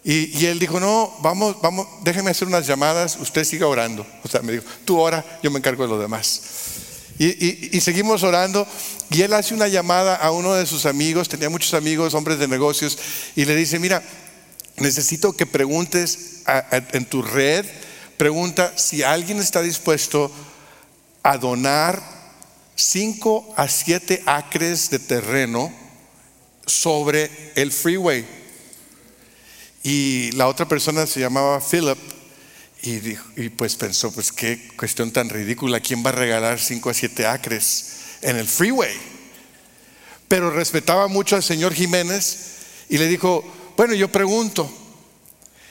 [0.04, 4.08] Y, él dijo, no, vamos, vamos, déjeme hacer unas llamadas, usted siga orando.
[4.24, 6.42] O sea, me dijo, tú ora, yo me encargo de lo demás.
[7.20, 8.66] Y, seguimos orando
[9.12, 12.48] y él hace una llamada a uno de sus amigos, tenía muchos amigos, hombres de
[12.48, 12.98] negocios,
[13.36, 14.02] y le dice, mira,
[14.78, 16.42] necesito que preguntes
[16.94, 17.66] en tu red,
[18.18, 20.32] pregunta si alguien está dispuesto
[21.22, 22.21] a donar
[22.76, 25.72] 5 a 7 acres de terreno
[26.66, 28.26] sobre el freeway.
[29.84, 31.98] Y la otra persona se llamaba Philip
[32.84, 36.94] y, y pues pensó, pues qué cuestión tan ridícula, ¿quién va a regalar 5 a
[36.94, 38.94] 7 acres en el freeway?
[40.28, 42.52] Pero respetaba mucho al señor Jiménez
[42.90, 43.44] y le dijo,
[43.76, 44.72] bueno, yo pregunto.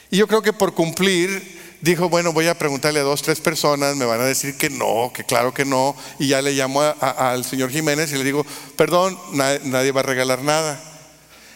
[0.09, 3.95] Y yo creo que por cumplir, dijo, bueno, voy a preguntarle a dos, tres personas,
[3.95, 5.95] me van a decir que no, que claro que no.
[6.19, 10.41] Y ya le llamo al señor Jiménez y le digo, perdón, nadie, va a regalar
[10.43, 10.81] nada.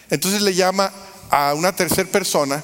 [0.10, 0.92] Entonces le llama
[1.30, 2.64] a una tercera persona.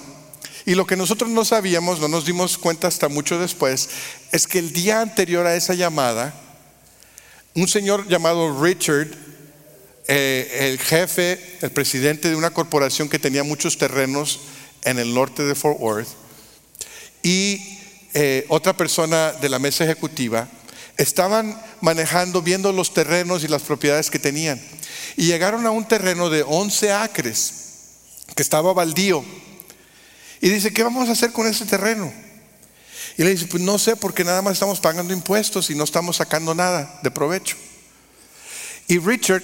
[0.65, 3.89] Y lo que nosotros no sabíamos, no nos dimos cuenta hasta mucho después,
[4.31, 6.33] es que el día anterior a esa llamada,
[7.55, 9.09] un señor llamado Richard
[10.07, 14.41] eh, el jefe, el presidente de una corporación que tenía muchos terrenos
[14.83, 16.09] en el norte de Fort Worth,
[17.23, 17.79] y
[18.13, 20.47] eh, otra persona de la mesa ejecutiva,
[20.97, 24.61] estaban manejando, viendo los terrenos y las propiedades que tenían.
[25.17, 27.53] Y llegaron a un terreno de 11 acres,
[28.35, 29.23] que estaba baldío.
[30.41, 32.11] Y dice, ¿qué vamos a hacer con ese terreno?
[33.17, 36.17] Y le dice, pues no sé, porque nada más estamos pagando impuestos y no estamos
[36.17, 37.57] sacando nada de provecho.
[38.87, 39.43] Y Richard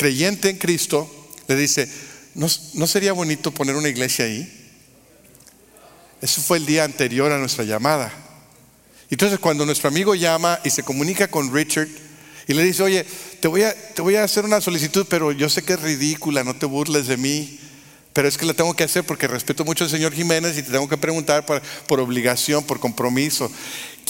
[0.00, 1.10] creyente en Cristo,
[1.46, 1.86] le dice,
[2.34, 4.59] ¿no, sería bonito poner una iglesia ahí?
[6.20, 8.12] Eso fue el día anterior a nuestra llamada.
[9.10, 11.88] Entonces cuando nuestro amigo llama y se comunica con Richard
[12.46, 13.04] y le dice, oye,
[13.40, 16.44] te voy a, te voy a hacer una solicitud, pero yo sé que es ridícula,
[16.44, 17.58] no te burles de mí,
[18.12, 20.70] pero es que la tengo que hacer porque respeto mucho al señor Jiménez y te
[20.70, 23.50] tengo que preguntar por, por obligación, por compromiso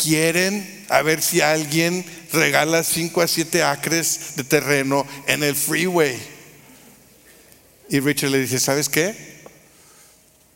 [0.03, 6.19] quieren a ver si alguien regala 5 a 7 acres de terreno en el freeway.
[7.89, 9.30] Y Richard le dice, ¿sabes qué?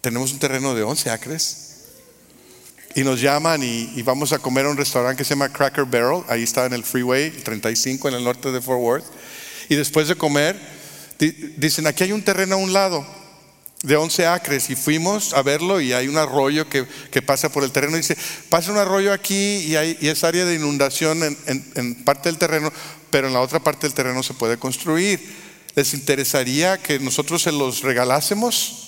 [0.05, 1.57] Tenemos un terreno de 11 acres.
[2.95, 6.23] Y nos llaman y, vamos a comer a un restaurante que se llama Cracker Barrel.
[6.29, 9.07] Ahí está en el freeway, 35 en el norte de Fort Worth.
[9.71, 10.61] Y después de comer,
[11.57, 13.03] dicen, aquí hay un terreno a un lado
[13.83, 16.85] de 11 acres y fuimos a verlo y hay un arroyo que,
[17.23, 17.97] pasa por el terreno.
[17.97, 18.15] Dice,
[18.51, 22.71] pasa un arroyo aquí y, hay, es área de inundación en, parte del terreno,
[23.09, 25.19] pero en la otra parte del terreno se puede construir.
[25.75, 28.84] ¿Les interesaría que nosotros se los regalásemos?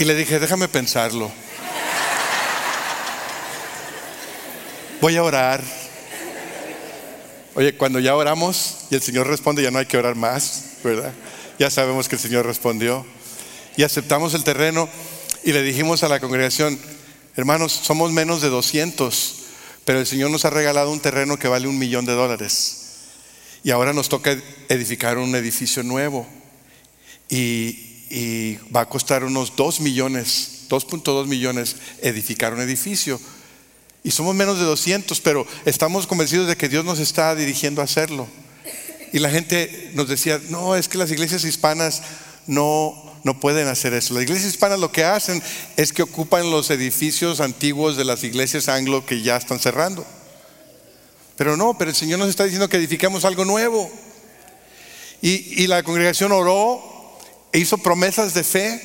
[0.00, 1.30] Y le dije, déjame pensarlo.
[4.98, 5.62] voy a orar.
[7.54, 11.12] Oye, cuando ya oramos y el Señor responde, ya no hay que orar más, ¿verdad?
[11.58, 13.04] Ya sabemos que el Señor respondió.
[13.76, 14.88] Y aceptamos el terreno
[15.44, 16.78] y le dijimos a la congregación,
[17.36, 19.34] hermanos, somos menos de 200,
[19.84, 23.00] pero el Señor nos ha regalado un terreno que vale un millón de dólares.
[23.64, 24.34] Y ahora nos toca
[24.70, 26.26] edificar un edificio nuevo.
[27.28, 33.20] Y, y va a costar unos 2 millones, 2.2 millones edificar un edificio.
[34.02, 37.84] Y somos menos de 200, pero estamos convencidos de que Dios nos está dirigiendo a
[37.84, 38.26] hacerlo.
[39.12, 42.02] Y la gente nos decía, no, es que las iglesias hispanas
[42.46, 44.14] no, no pueden hacer eso.
[44.14, 45.40] Las iglesias hispanas lo que hacen
[45.76, 50.04] es que ocupan los edificios antiguos de las iglesias anglo que ya están cerrando.
[51.36, 53.90] Pero no, pero el Señor nos está diciendo que edifiquemos algo nuevo.
[55.22, 56.89] Y, y la congregación oró
[57.52, 58.80] e hizo promesas de fe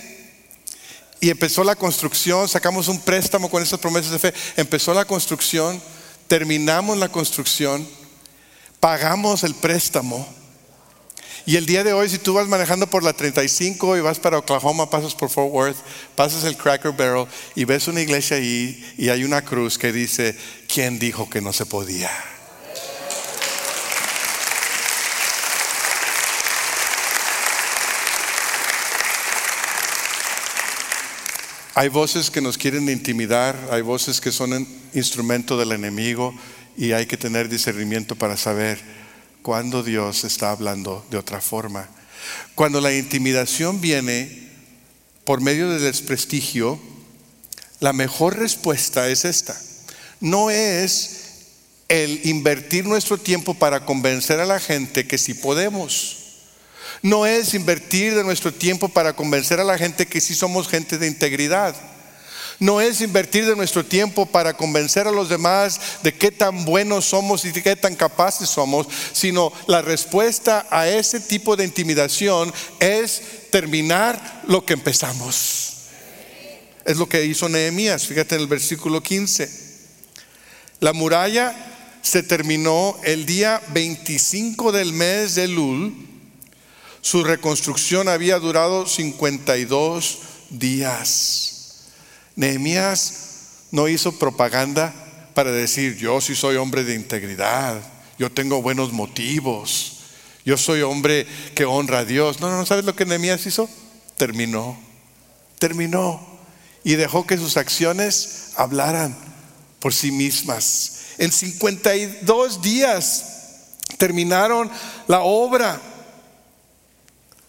[1.20, 5.82] y empezó la construcción, sacamos un préstamo con esas promesas de fe, empezó la construcción,
[6.28, 7.88] terminamos la construcción,
[8.80, 10.28] pagamos el préstamo.
[11.48, 14.40] Y el día de hoy, si tú vas manejando por la 35 y vas para
[14.40, 15.78] Oklahoma, pasas por Fort Worth,
[16.16, 20.36] pasas el Cracker Barrel y ves una iglesia ahí y hay una cruz que dice,
[20.68, 22.10] ¿quién dijo que no se podía?
[31.78, 36.34] Hay voces que nos quieren intimidar, hay voces que son instrumento del enemigo
[36.78, 38.80] y hay que tener discernimiento para saber
[39.42, 41.90] cuándo Dios está hablando de otra forma.
[42.56, 44.50] Cuando la intimidación viene
[45.26, 46.80] por medio del desprestigio,
[47.82, 49.60] la mejor respuesta es esta.
[50.22, 51.26] No es
[51.90, 56.25] el invertir nuestro tiempo para convencer a la gente que sí podemos
[57.06, 60.98] no es invertir de nuestro tiempo para convencer a la gente que sí somos gente
[60.98, 61.76] de integridad.
[62.58, 67.06] No es invertir de nuestro tiempo para convencer a los demás de qué tan buenos
[67.06, 72.52] somos y de qué tan capaces somos, sino la respuesta a ese tipo de intimidación
[72.80, 75.74] es terminar lo que empezamos.
[76.86, 79.48] Es lo que hizo Nehemías, fíjate en el versículo 15.
[80.80, 81.56] La muralla
[82.02, 86.05] se terminó el día 25 del mes de Lul
[87.06, 90.18] su reconstrucción había durado 52
[90.50, 91.84] días.
[92.36, 93.14] Nehemías
[93.70, 94.92] no hizo propaganda
[95.36, 97.80] para decir, yo sí soy hombre de integridad,
[98.18, 100.00] yo tengo buenos motivos,
[100.46, 102.40] yo soy hombre que honra a Dios.
[102.40, 103.70] No, no, ¿no sabes lo que Nehemías hizo?
[104.18, 104.76] Terminó,
[105.60, 106.26] terminó
[106.84, 109.16] y dejó que sus acciones hablaran
[109.80, 111.02] por sí mismas.
[111.20, 113.26] En 52 días
[114.00, 114.72] terminaron
[115.08, 115.80] la obra.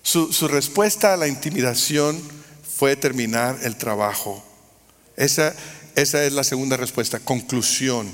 [0.06, 2.22] Su, respuesta a la intimidación
[2.76, 4.40] fue terminar el trabajo.
[5.16, 5.52] Esa,
[5.96, 8.08] esa es la segunda respuesta, conclusión.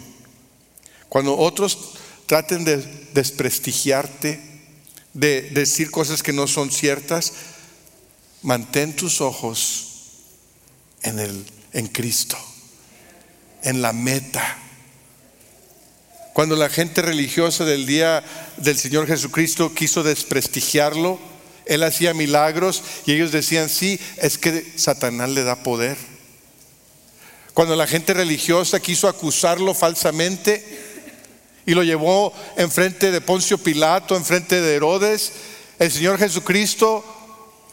[1.11, 1.93] Cuando otros
[2.25, 2.79] traten de
[3.13, 4.41] desprestigiarte,
[5.13, 7.35] de decir cosas que no son ciertas,
[8.41, 9.89] mantén tus ojos
[11.03, 12.39] en, el, en Cristo,
[13.65, 14.57] en la meta.
[16.33, 18.25] Cuando la gente religiosa del día
[18.57, 21.32] del Señor Jesucristo quiso desprestigiarlo,
[21.67, 25.97] él hacía milagros y ellos decían, sí, es que Satanás le da poder.
[27.55, 30.65] Cuando la gente religiosa quiso acusarlo falsamente
[31.67, 35.33] y lo llevó enfrente de Poncio Pilato, enfrente de Herodes,
[35.79, 37.05] el Señor Jesucristo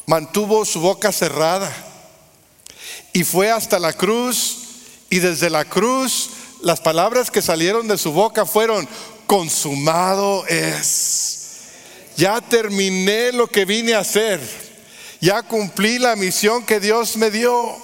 [0.05, 1.71] mantuvo su boca cerrada
[3.13, 4.57] y fue hasta la cruz
[5.09, 8.87] y desde la cruz las palabras que salieron de su boca fueron,
[9.27, 11.28] consumado es
[12.19, 14.41] ya terminé lo que vine a hacer,
[15.21, 17.77] ya cumplí la misión que Dios me dio,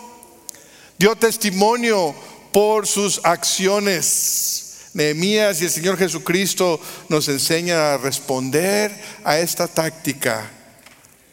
[0.98, 2.14] dio testimonio
[2.52, 4.90] por sus acciones.
[4.94, 8.92] Nehemías y el Señor Jesucristo nos enseña a responder
[9.24, 10.52] a esta táctica,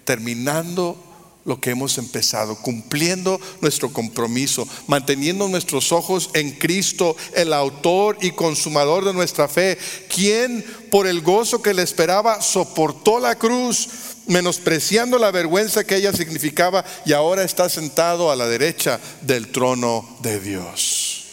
[0.05, 1.12] terminando
[1.45, 8.31] lo que hemos empezado, cumpliendo nuestro compromiso, manteniendo nuestros ojos en Cristo, el autor y
[8.33, 9.77] consumador de nuestra fe,
[10.09, 13.89] quien por el gozo que le esperaba soportó la cruz,
[14.27, 20.19] menospreciando la vergüenza que ella significaba y ahora está sentado a la derecha del trono
[20.23, 21.25] de Dios.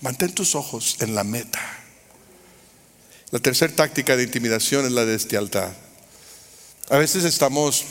[0.00, 1.60] Mantén tus ojos en la meta.
[3.30, 5.36] La tercera táctica de intimidación es la de este.
[5.36, 7.84] A veces estamos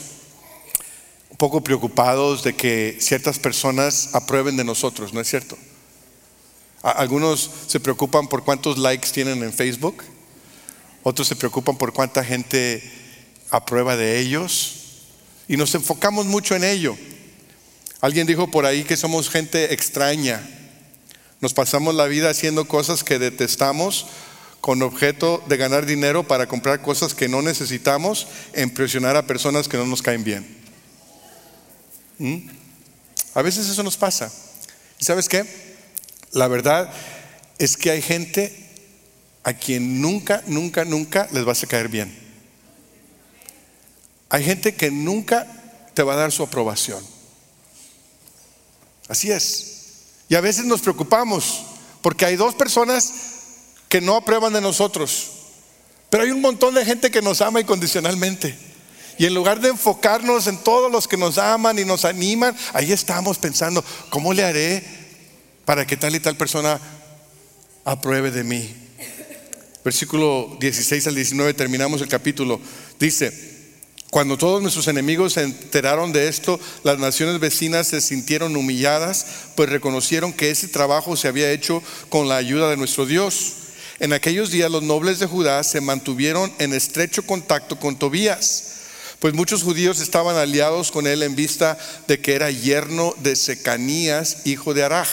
[1.38, 5.56] poco preocupados de que ciertas personas aprueben de nosotros, ¿no es cierto?
[6.82, 10.02] Algunos se preocupan por cuántos likes tienen en Facebook,
[11.04, 12.82] otros se preocupan por cuánta gente
[13.50, 15.04] aprueba de ellos
[15.46, 16.96] y nos enfocamos mucho en ello.
[18.00, 20.42] Alguien dijo por ahí que somos gente extraña,
[21.40, 24.06] nos pasamos la vida haciendo cosas que detestamos
[24.60, 29.68] con objeto de ganar dinero para comprar cosas que no necesitamos, e impresionar a personas
[29.68, 30.57] que no nos caen bien.
[32.18, 32.48] ¿Mm?
[33.34, 34.32] A veces eso nos pasa.
[34.98, 35.44] ¿Y sabes qué?
[36.32, 36.92] La verdad
[37.58, 38.68] es que hay gente
[39.44, 42.16] a quien nunca, nunca, nunca les vas a caer bien.
[44.28, 45.46] Hay gente que nunca
[45.94, 47.02] te va a dar su aprobación.
[49.08, 49.64] Así es.
[50.28, 51.64] Y a veces nos preocupamos
[52.02, 53.12] Porque hay dos personas
[53.88, 55.30] que no aprueban de nosotros,
[56.10, 58.56] pero hay un montón de gente que nos ama incondicionalmente.
[59.18, 62.92] Y en lugar de enfocarnos en todos los que nos aman y nos animan, ahí
[62.92, 64.82] estamos pensando, ¿cómo le haré
[65.64, 66.80] para que tal y tal persona
[67.84, 68.74] apruebe de mí?
[69.84, 72.60] Versículo 16 al 19 terminamos el capítulo.
[73.00, 73.58] Dice,
[74.10, 79.68] cuando todos nuestros enemigos se enteraron de esto, las naciones vecinas se sintieron humilladas, pues
[79.68, 83.54] reconocieron que ese trabajo se había hecho con la ayuda de nuestro Dios.
[83.98, 88.77] En aquellos días los nobles de Judá se mantuvieron en estrecho contacto con Tobías,
[89.18, 94.46] pues muchos judíos estaban aliados con él en vista de que era yerno de Secanías,
[94.46, 95.08] hijo de Araj,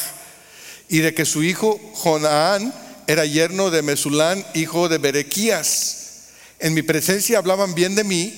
[0.90, 2.74] y de que su hijo Jonaán
[3.08, 6.04] era yerno de Mesulán, hijo de Berequías.
[6.60, 8.34] En mi presencia hablaban bien de mí,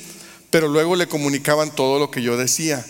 [0.50, 2.86] pero luego le comunicaban todo lo que yo decía.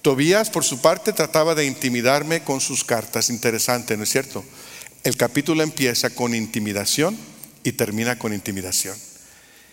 [0.00, 3.28] Tobías, por su parte, trataba de intimidarme con sus cartas.
[3.28, 4.44] Interesante, ¿no es cierto?
[5.04, 7.16] El capítulo empieza con intimidación
[7.62, 8.96] y termina con intimidación.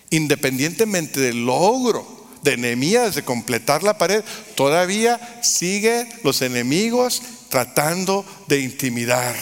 [0.10, 4.24] Independientemente del logro de Nehemías de completar la pared,
[4.56, 9.36] todavía sigue los enemigos tratando de intimidar.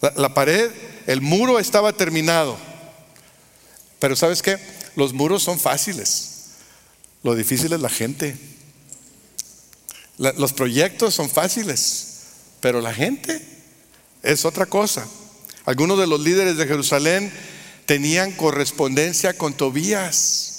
[0.00, 0.70] La, la pared,
[1.06, 2.56] el muro estaba terminado.
[3.98, 4.58] Pero ¿sabes qué?
[4.96, 6.30] Los muros son fáciles.
[7.22, 8.36] Lo difícil es la gente.
[10.18, 12.06] los proyectos son fáciles,
[12.60, 13.42] pero la gente
[14.22, 15.06] es otra cosa.
[15.64, 17.32] Algunos de los líderes de Jerusalén
[17.86, 20.49] tenían correspondencia con Tobías.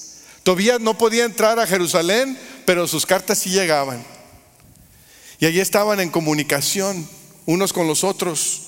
[0.43, 4.03] Tobías no podía entrar a Jerusalén, pero sus cartas sí llegaban.
[5.39, 7.07] Y allí estaban en comunicación
[7.45, 8.61] unos con los otros.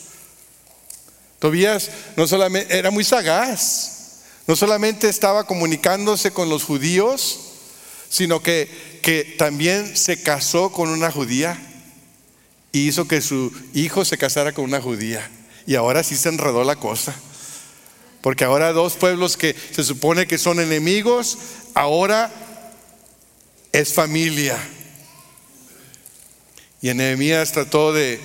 [1.40, 7.40] Tobías no solamente era muy sagaz, no solamente estaba comunicándose con los judíos,
[8.10, 11.60] sino que, que también se casó con una judía
[12.72, 15.30] y hizo que su hijo se casara con una judía.
[15.66, 17.16] Y ahora sí se enredó la cosa.
[18.24, 21.38] Porque ahora dos pueblos que se supone que son enemigos,
[21.74, 22.32] ahora
[23.74, 24.58] es familia.
[26.82, 28.22] Y Nehemías trató de,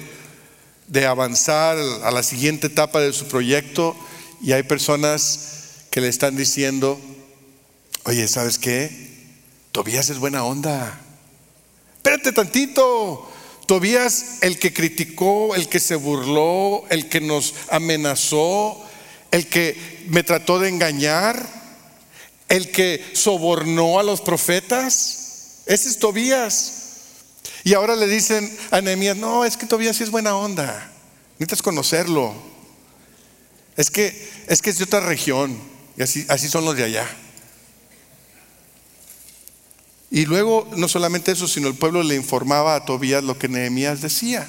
[0.87, 3.97] de avanzar a la siguiente etapa de su proyecto
[4.41, 7.01] y hay personas que le están diciendo,
[8.05, 9.27] oye, ¿sabes qué?
[9.73, 10.97] Tobías es buena onda.
[11.97, 13.29] Espérate tantito.
[13.67, 18.88] Tobías, el que criticó, el que se burló, el que nos amenazó,
[19.31, 21.47] el que me trató de engañar,
[22.49, 25.63] el que sobornó a los profetas.
[25.67, 26.75] Ese es Tobías.
[27.65, 30.91] Y ahora le dicen a Nehemías, no, es que Tobías sí es buena onda.
[31.39, 32.35] Necesitas conocerlo.
[33.77, 35.59] Es que es de otra región.
[35.97, 37.07] Y así, así son los de allá.
[40.11, 44.01] Y luego, no solamente eso, sino el pueblo le informaba a Tobías lo que Nehemías
[44.01, 44.49] decía.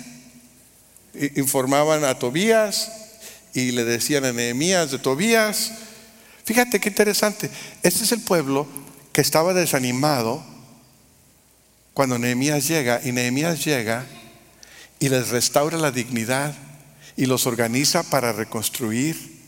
[1.36, 3.09] Informaban a Tobías
[3.54, 5.72] y le decían a Nehemías de Tobías.
[6.46, 7.50] Fíjate qué interesante.
[7.84, 8.68] Este es el pueblo
[9.14, 10.44] que estaba desanimado
[11.94, 13.02] cuando Nehemías llega.
[13.04, 14.06] Y Nehemías llega
[15.00, 16.54] y les restaura la dignidad
[17.16, 19.40] y los organiza para reconstruir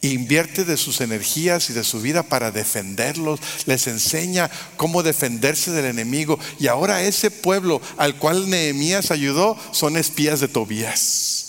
[0.00, 5.86] invierte de sus energías y de su vida para defenderlos, les enseña cómo defenderse del
[5.86, 6.38] enemigo.
[6.60, 11.47] Y ahora ese pueblo al cual Nehemías ayudó son espías de Tobías.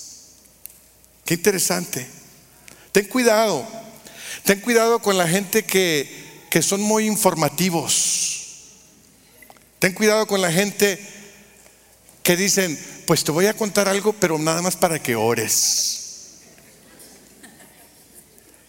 [1.30, 2.08] Qué interesante.
[2.92, 3.64] Ten cuidado,
[4.46, 8.48] ten cuidado con la gente que, que son muy informativos.
[9.78, 11.00] Ten cuidado con la gente
[12.24, 16.40] que dicen, pues te voy a contar algo, pero nada más para que ores.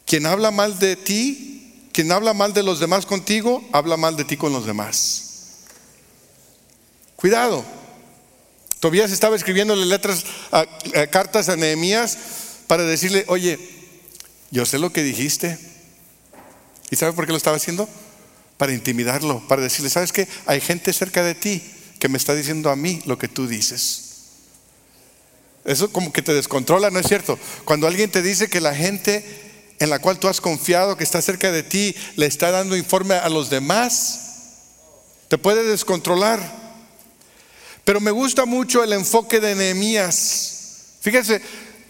[0.04, 4.24] Quien habla mal de ti, quien habla mal de los demás contigo, habla mal de
[4.26, 5.60] ti con los demás.
[7.16, 7.64] Cuidado.
[8.80, 10.24] Tobías estaba escribiéndole letras,
[11.10, 12.18] cartas a Nehemías
[12.70, 13.58] para decirle, oye,
[14.52, 15.58] yo sé lo que dijiste.
[16.88, 17.88] ¿Y sabe por qué lo estaba haciendo?
[18.58, 20.28] Para intimidarlo, para decirle, ¿sabes qué?
[20.46, 21.68] Hay gente cerca de ti
[21.98, 24.02] que me está diciendo a mí lo que tú dices.
[25.64, 27.40] Eso como que te descontrola, ¿no es cierto?
[27.64, 29.24] Cuando alguien te dice que la gente
[29.80, 33.16] en la cual tú has confiado, que está cerca de ti, le está dando informe
[33.16, 34.20] a los demás,
[35.26, 36.38] te puede descontrolar.
[37.84, 40.58] Pero me gusta mucho el enfoque de Nehemías.
[41.00, 41.42] Fíjense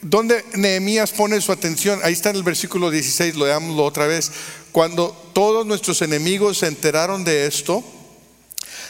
[0.03, 2.01] dónde Nehemías pone su atención.
[2.03, 4.31] Ahí está en el versículo 16, lo leámoslo otra vez.
[4.73, 7.85] Cuando todos nuestros enemigos se enteraron de esto,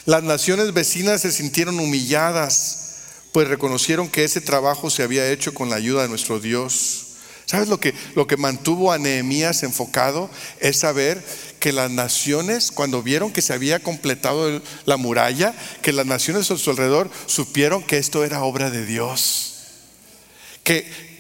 [0.07, 2.95] las naciones vecinas se sintieron humilladas,
[3.33, 7.07] pues reconocieron que ese trabajo se había hecho con la ayuda de nuestro Dios.
[7.47, 10.31] ¿Sabes lo que, lo que mantuvo a Nehemías enfocado?
[10.61, 11.23] Es saber
[11.59, 16.57] que las naciones, cuando vieron que se había completado la muralla, que las naciones a
[16.57, 19.60] su alrededor supieron que esto era obra de Dios.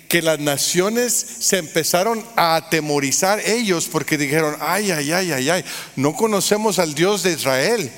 [0.08, 5.64] Que las naciones se empezaron a atemorizar ellos porque dijeron, ay, ay, ay, ay, ay,
[5.96, 7.90] no conocemos al Dios de Israel.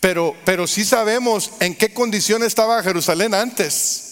[0.00, 4.04] Pero, pero sí sabemos en qué condición estaba Jerusalén antes.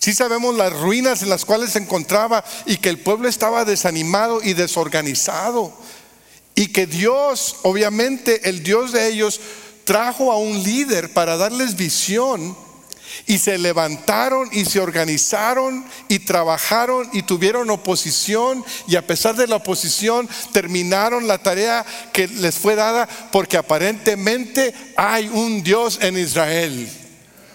[0.00, 4.42] Sí sabemos las ruinas en las cuales se encontraba y que el pueblo estaba desanimado
[4.42, 5.72] y desorganizado.
[6.54, 9.40] Y que Dios, obviamente el Dios de ellos,
[9.84, 12.56] trajo a un líder para darles visión
[13.26, 19.46] y se levantaron y se organizaron y trabajaron y tuvieron oposición y a pesar de
[19.46, 26.18] la oposición terminaron la tarea que les fue dada porque aparentemente hay un Dios en
[26.18, 26.88] Israel.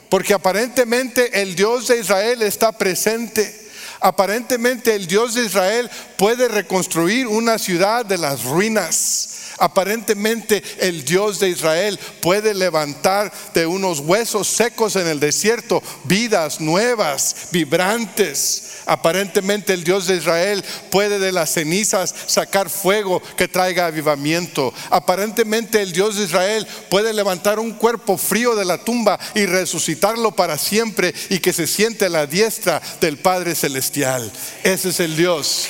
[0.09, 3.61] Porque aparentemente el Dios de Israel está presente.
[3.99, 9.32] Aparentemente el Dios de Israel puede reconstruir una ciudad de las ruinas.
[9.63, 16.59] Aparentemente el Dios de Israel puede levantar de unos huesos secos en el desierto vidas
[16.59, 18.73] nuevas, vibrantes.
[18.85, 24.73] Aparentemente el Dios de Israel puede de las cenizas sacar fuego que traiga avivamiento.
[24.89, 30.33] Aparentemente el Dios de Israel puede levantar un cuerpo frío de la tumba y resucitarlo
[30.33, 34.29] para siempre y que se siente a la diestra del Padre Celestial.
[34.65, 35.69] Ese es el Dios.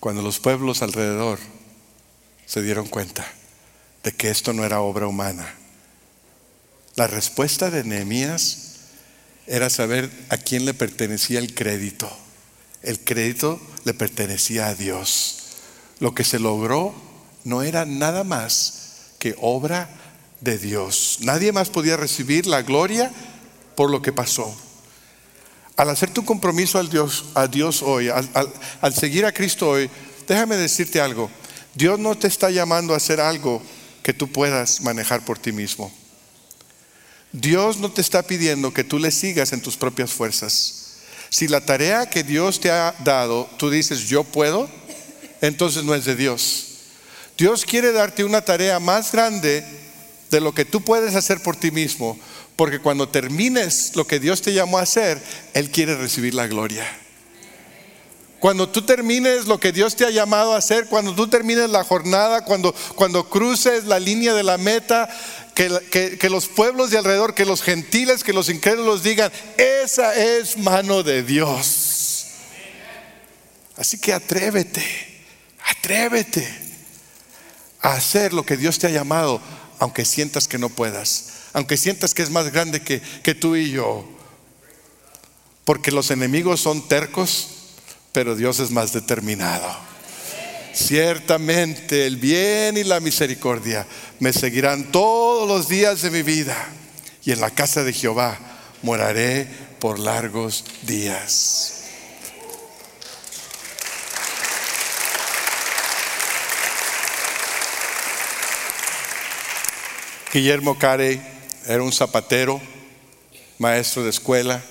[0.00, 1.38] Cuando los pueblos alrededor
[2.46, 3.26] se dieron cuenta
[4.04, 5.54] de que esto no era obra humana,
[6.94, 8.76] la respuesta de Nehemías
[9.46, 12.10] era saber a quién le pertenecía el crédito.
[12.82, 15.38] El crédito le pertenecía a Dios.
[16.00, 16.94] Lo que se logró
[17.44, 19.88] no era nada más que obra
[20.40, 21.18] de Dios.
[21.22, 23.10] Nadie más podía recibir la gloria
[23.74, 24.54] por lo que pasó.
[25.78, 28.28] Al hacer tu compromiso al Dios, a Dios hoy, al,
[28.80, 29.88] al seguir a Cristo hoy,
[30.26, 31.30] déjame decirte algo.
[31.72, 33.62] Dios no te está llamando a hacer algo
[34.02, 35.92] que tú puedas manejar por ti mismo.
[37.30, 40.96] Dios no te está pidiendo que tú le sigas en tus propias fuerzas.
[41.28, 44.68] Si la tarea que Dios te ha dado, tú dices, yo puedo,
[45.40, 46.64] entonces no es de Dios.
[47.36, 49.64] Dios quiere darte una tarea más grande
[50.28, 52.18] de lo que tú puedes hacer por ti mismo,
[52.58, 55.22] porque cuando termines lo que Dios te llamó a hacer,
[55.54, 56.84] Él quiere recibir la gloria.
[58.40, 61.84] Cuando tú termines lo que Dios te ha llamado a hacer, cuando tú termines la
[61.84, 65.08] jornada, cuando, cuando cruces la línea de la meta,
[65.54, 70.58] que, que, los pueblos de alrededor, que los gentiles, que los incrédulos digan, esa es
[70.58, 72.26] mano de Dios.
[73.76, 74.84] Así que atrévete,
[75.64, 76.48] atrévete
[77.82, 79.40] a hacer lo que Dios te ha llamado,
[79.78, 84.04] aunque sientas que no puedas aunque sientas que es más grande que, tú y yo.
[85.64, 87.48] Porque los enemigos son tercos,
[88.12, 89.68] pero Dios es más determinado.
[90.72, 93.86] Ciertamente el bien y la misericordia
[94.20, 96.56] me seguirán todos los días de mi vida
[97.24, 98.38] y en la casa de Jehová
[98.82, 99.48] moraré
[99.80, 101.74] por largos días.
[110.32, 111.37] Guillermo Carey
[111.68, 112.62] era un zapatero,
[113.58, 114.64] maestro de escuela,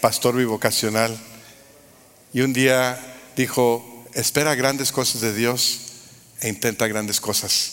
[0.00, 1.14] pastor bivocacional.
[2.32, 2.98] Y un día
[3.36, 5.80] dijo, espera grandes cosas de Dios
[6.40, 7.72] e intenta grandes cosas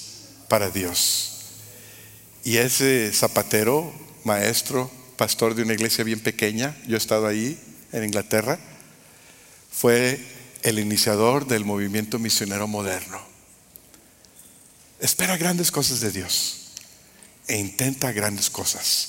[0.49, 1.43] para Dios.
[2.43, 3.89] Y ese zapatero,
[4.26, 7.58] maestro, pastor de una iglesia bien pequeña, yo he estado ahí
[7.93, 8.60] en Inglaterra,
[9.72, 10.20] fue
[10.64, 13.22] el iniciador del movimiento misionero moderno.
[14.99, 16.61] Espera grandes cosas de Dios
[17.48, 19.08] e intenta grandes cosas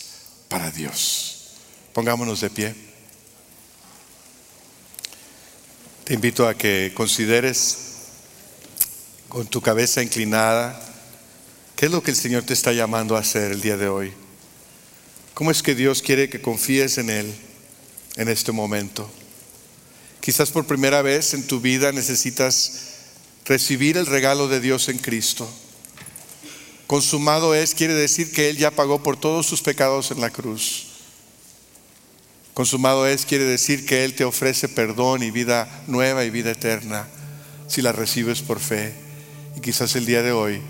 [0.49, 1.57] para Dios.
[1.93, 2.75] Pongámonos de pie.
[6.05, 7.79] Te invito a que consideres
[9.29, 10.79] con tu cabeza inclinada
[11.77, 14.13] qué es lo que el Señor te está llamando a hacer el día de hoy.
[15.35, 17.35] ¿Cómo es que Dios quiere que confíes en Él
[18.17, 19.11] en este momento?
[20.21, 22.73] Quizás por primera vez en tu vida necesitas
[23.45, 25.49] recibir el regalo de Dios en Cristo.
[26.93, 30.89] Consumado es, quiere decir que Él ya pagó por todos sus pecados en la cruz.
[32.53, 37.09] Consumado es, quiere decir que Él te ofrece perdón y vida nueva y vida eterna
[37.67, 38.93] si la recibes por fe.
[39.57, 40.61] Y quizás el día de hoy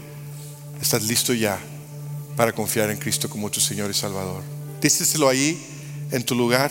[0.81, 1.59] estás listo ya
[2.37, 4.45] para confiar en Cristo como tu Señor y Salvador.
[4.81, 5.61] Díceselo ahí,
[6.13, 6.71] en tu lugar.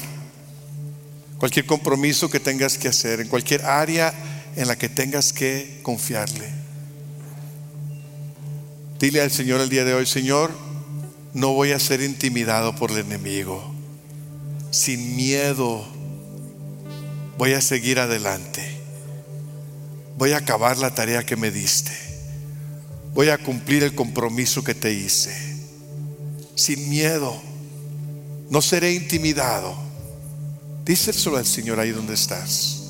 [1.39, 4.13] Cualquier compromiso que tengas que hacer, en cualquier área
[4.55, 6.60] en la que tengas que confiarle.
[9.01, 10.51] Dile al Señor el día de hoy, Señor,
[11.33, 13.73] no voy a ser intimidado por el enemigo.
[14.69, 15.83] Sin miedo
[17.35, 18.63] voy a seguir adelante.
[20.19, 21.91] Voy a acabar la tarea que me diste.
[23.15, 25.35] voy a cumplir el compromiso que te hice,
[26.55, 27.41] sin miedo,
[28.51, 29.75] no seré intimidado.
[30.85, 32.80] Díselo al Señor ahí donde estás.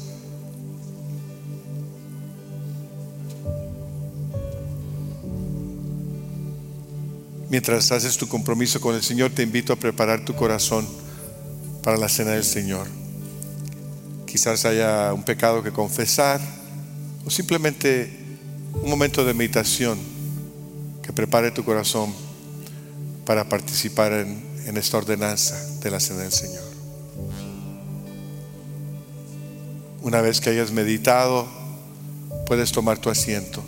[7.52, 10.88] Mientras haces tu compromiso con el Señor, te invito a preparar tu corazón
[11.84, 12.88] para la cena del Señor.
[14.26, 16.40] Quizás haya un pecado que confesar
[17.26, 18.10] o simplemente
[18.82, 20.00] un momento de meditación
[21.04, 22.14] que prepare tu corazón
[23.26, 26.64] para participar en, esta ordenanza de la cena del Señor.
[30.04, 31.50] Una vez que hayas meditado,
[32.46, 33.62] puedes tomar tu asiento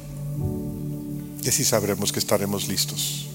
[1.43, 3.32] y así sabremos que estaremos listos.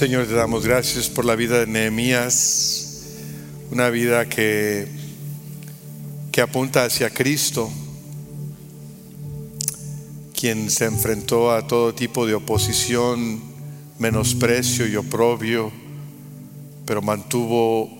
[0.00, 3.02] Señor, te damos gracias por la vida de Nehemías,
[3.70, 4.88] una vida que,
[6.32, 7.70] que apunta hacia Cristo,
[10.34, 13.42] quien se enfrentó a todo tipo de oposición,
[13.98, 15.70] menosprecio y oprobio,
[16.86, 17.90] pero mantuvo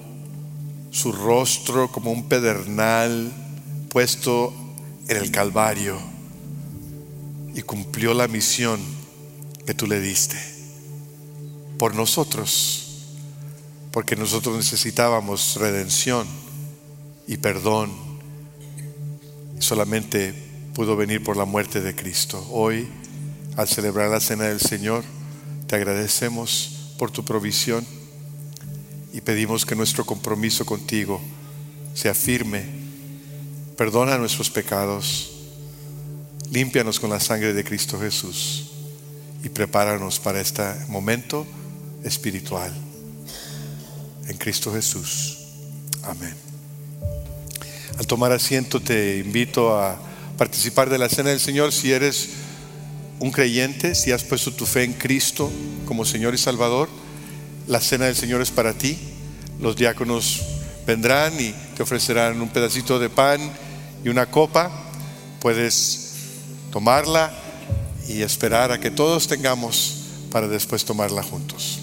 [0.91, 3.31] su rostro como un pedernal
[3.91, 4.55] puesto
[5.07, 5.99] en el Calvario
[7.55, 8.81] y cumplió la misión
[9.67, 10.50] que tú le diste
[11.81, 13.07] por nosotros,
[13.91, 16.27] porque nosotros necesitábamos redención
[17.27, 17.91] y perdón.
[19.61, 20.35] Solamente
[20.75, 22.47] pudo venir por la muerte de Cristo.
[22.51, 22.87] Hoy,
[23.57, 25.05] al celebrar la cena del Señor,
[25.69, 27.87] te agradecemos por tu provisión
[29.15, 31.19] y pedimos que nuestro compromiso contigo
[31.95, 32.63] sea firme.
[33.79, 35.31] Perdona nuestros pecados,
[36.51, 38.71] límpianos con la sangre de Cristo Jesús
[39.43, 41.47] y prepáranos para este momento
[42.05, 42.73] espiritual
[44.29, 45.39] en Cristo Jesús.
[46.03, 46.35] Amén.
[47.99, 49.99] Al tomar asiento te invito a
[50.39, 52.31] participar de la cena del Señor si eres
[53.19, 55.51] un creyente, si has puesto tu fe en Cristo
[55.85, 56.89] como Señor y Salvador.
[57.67, 58.99] La cena del Señor es para ti.
[59.61, 60.41] Los diáconos
[60.87, 63.41] vendrán y te ofrecerán un pedacito de pan
[64.03, 64.71] y una copa.
[65.41, 66.15] Puedes
[66.73, 67.33] tomarla
[68.09, 69.97] y esperar a que todos tengamos
[70.31, 71.80] para después tomarla juntos.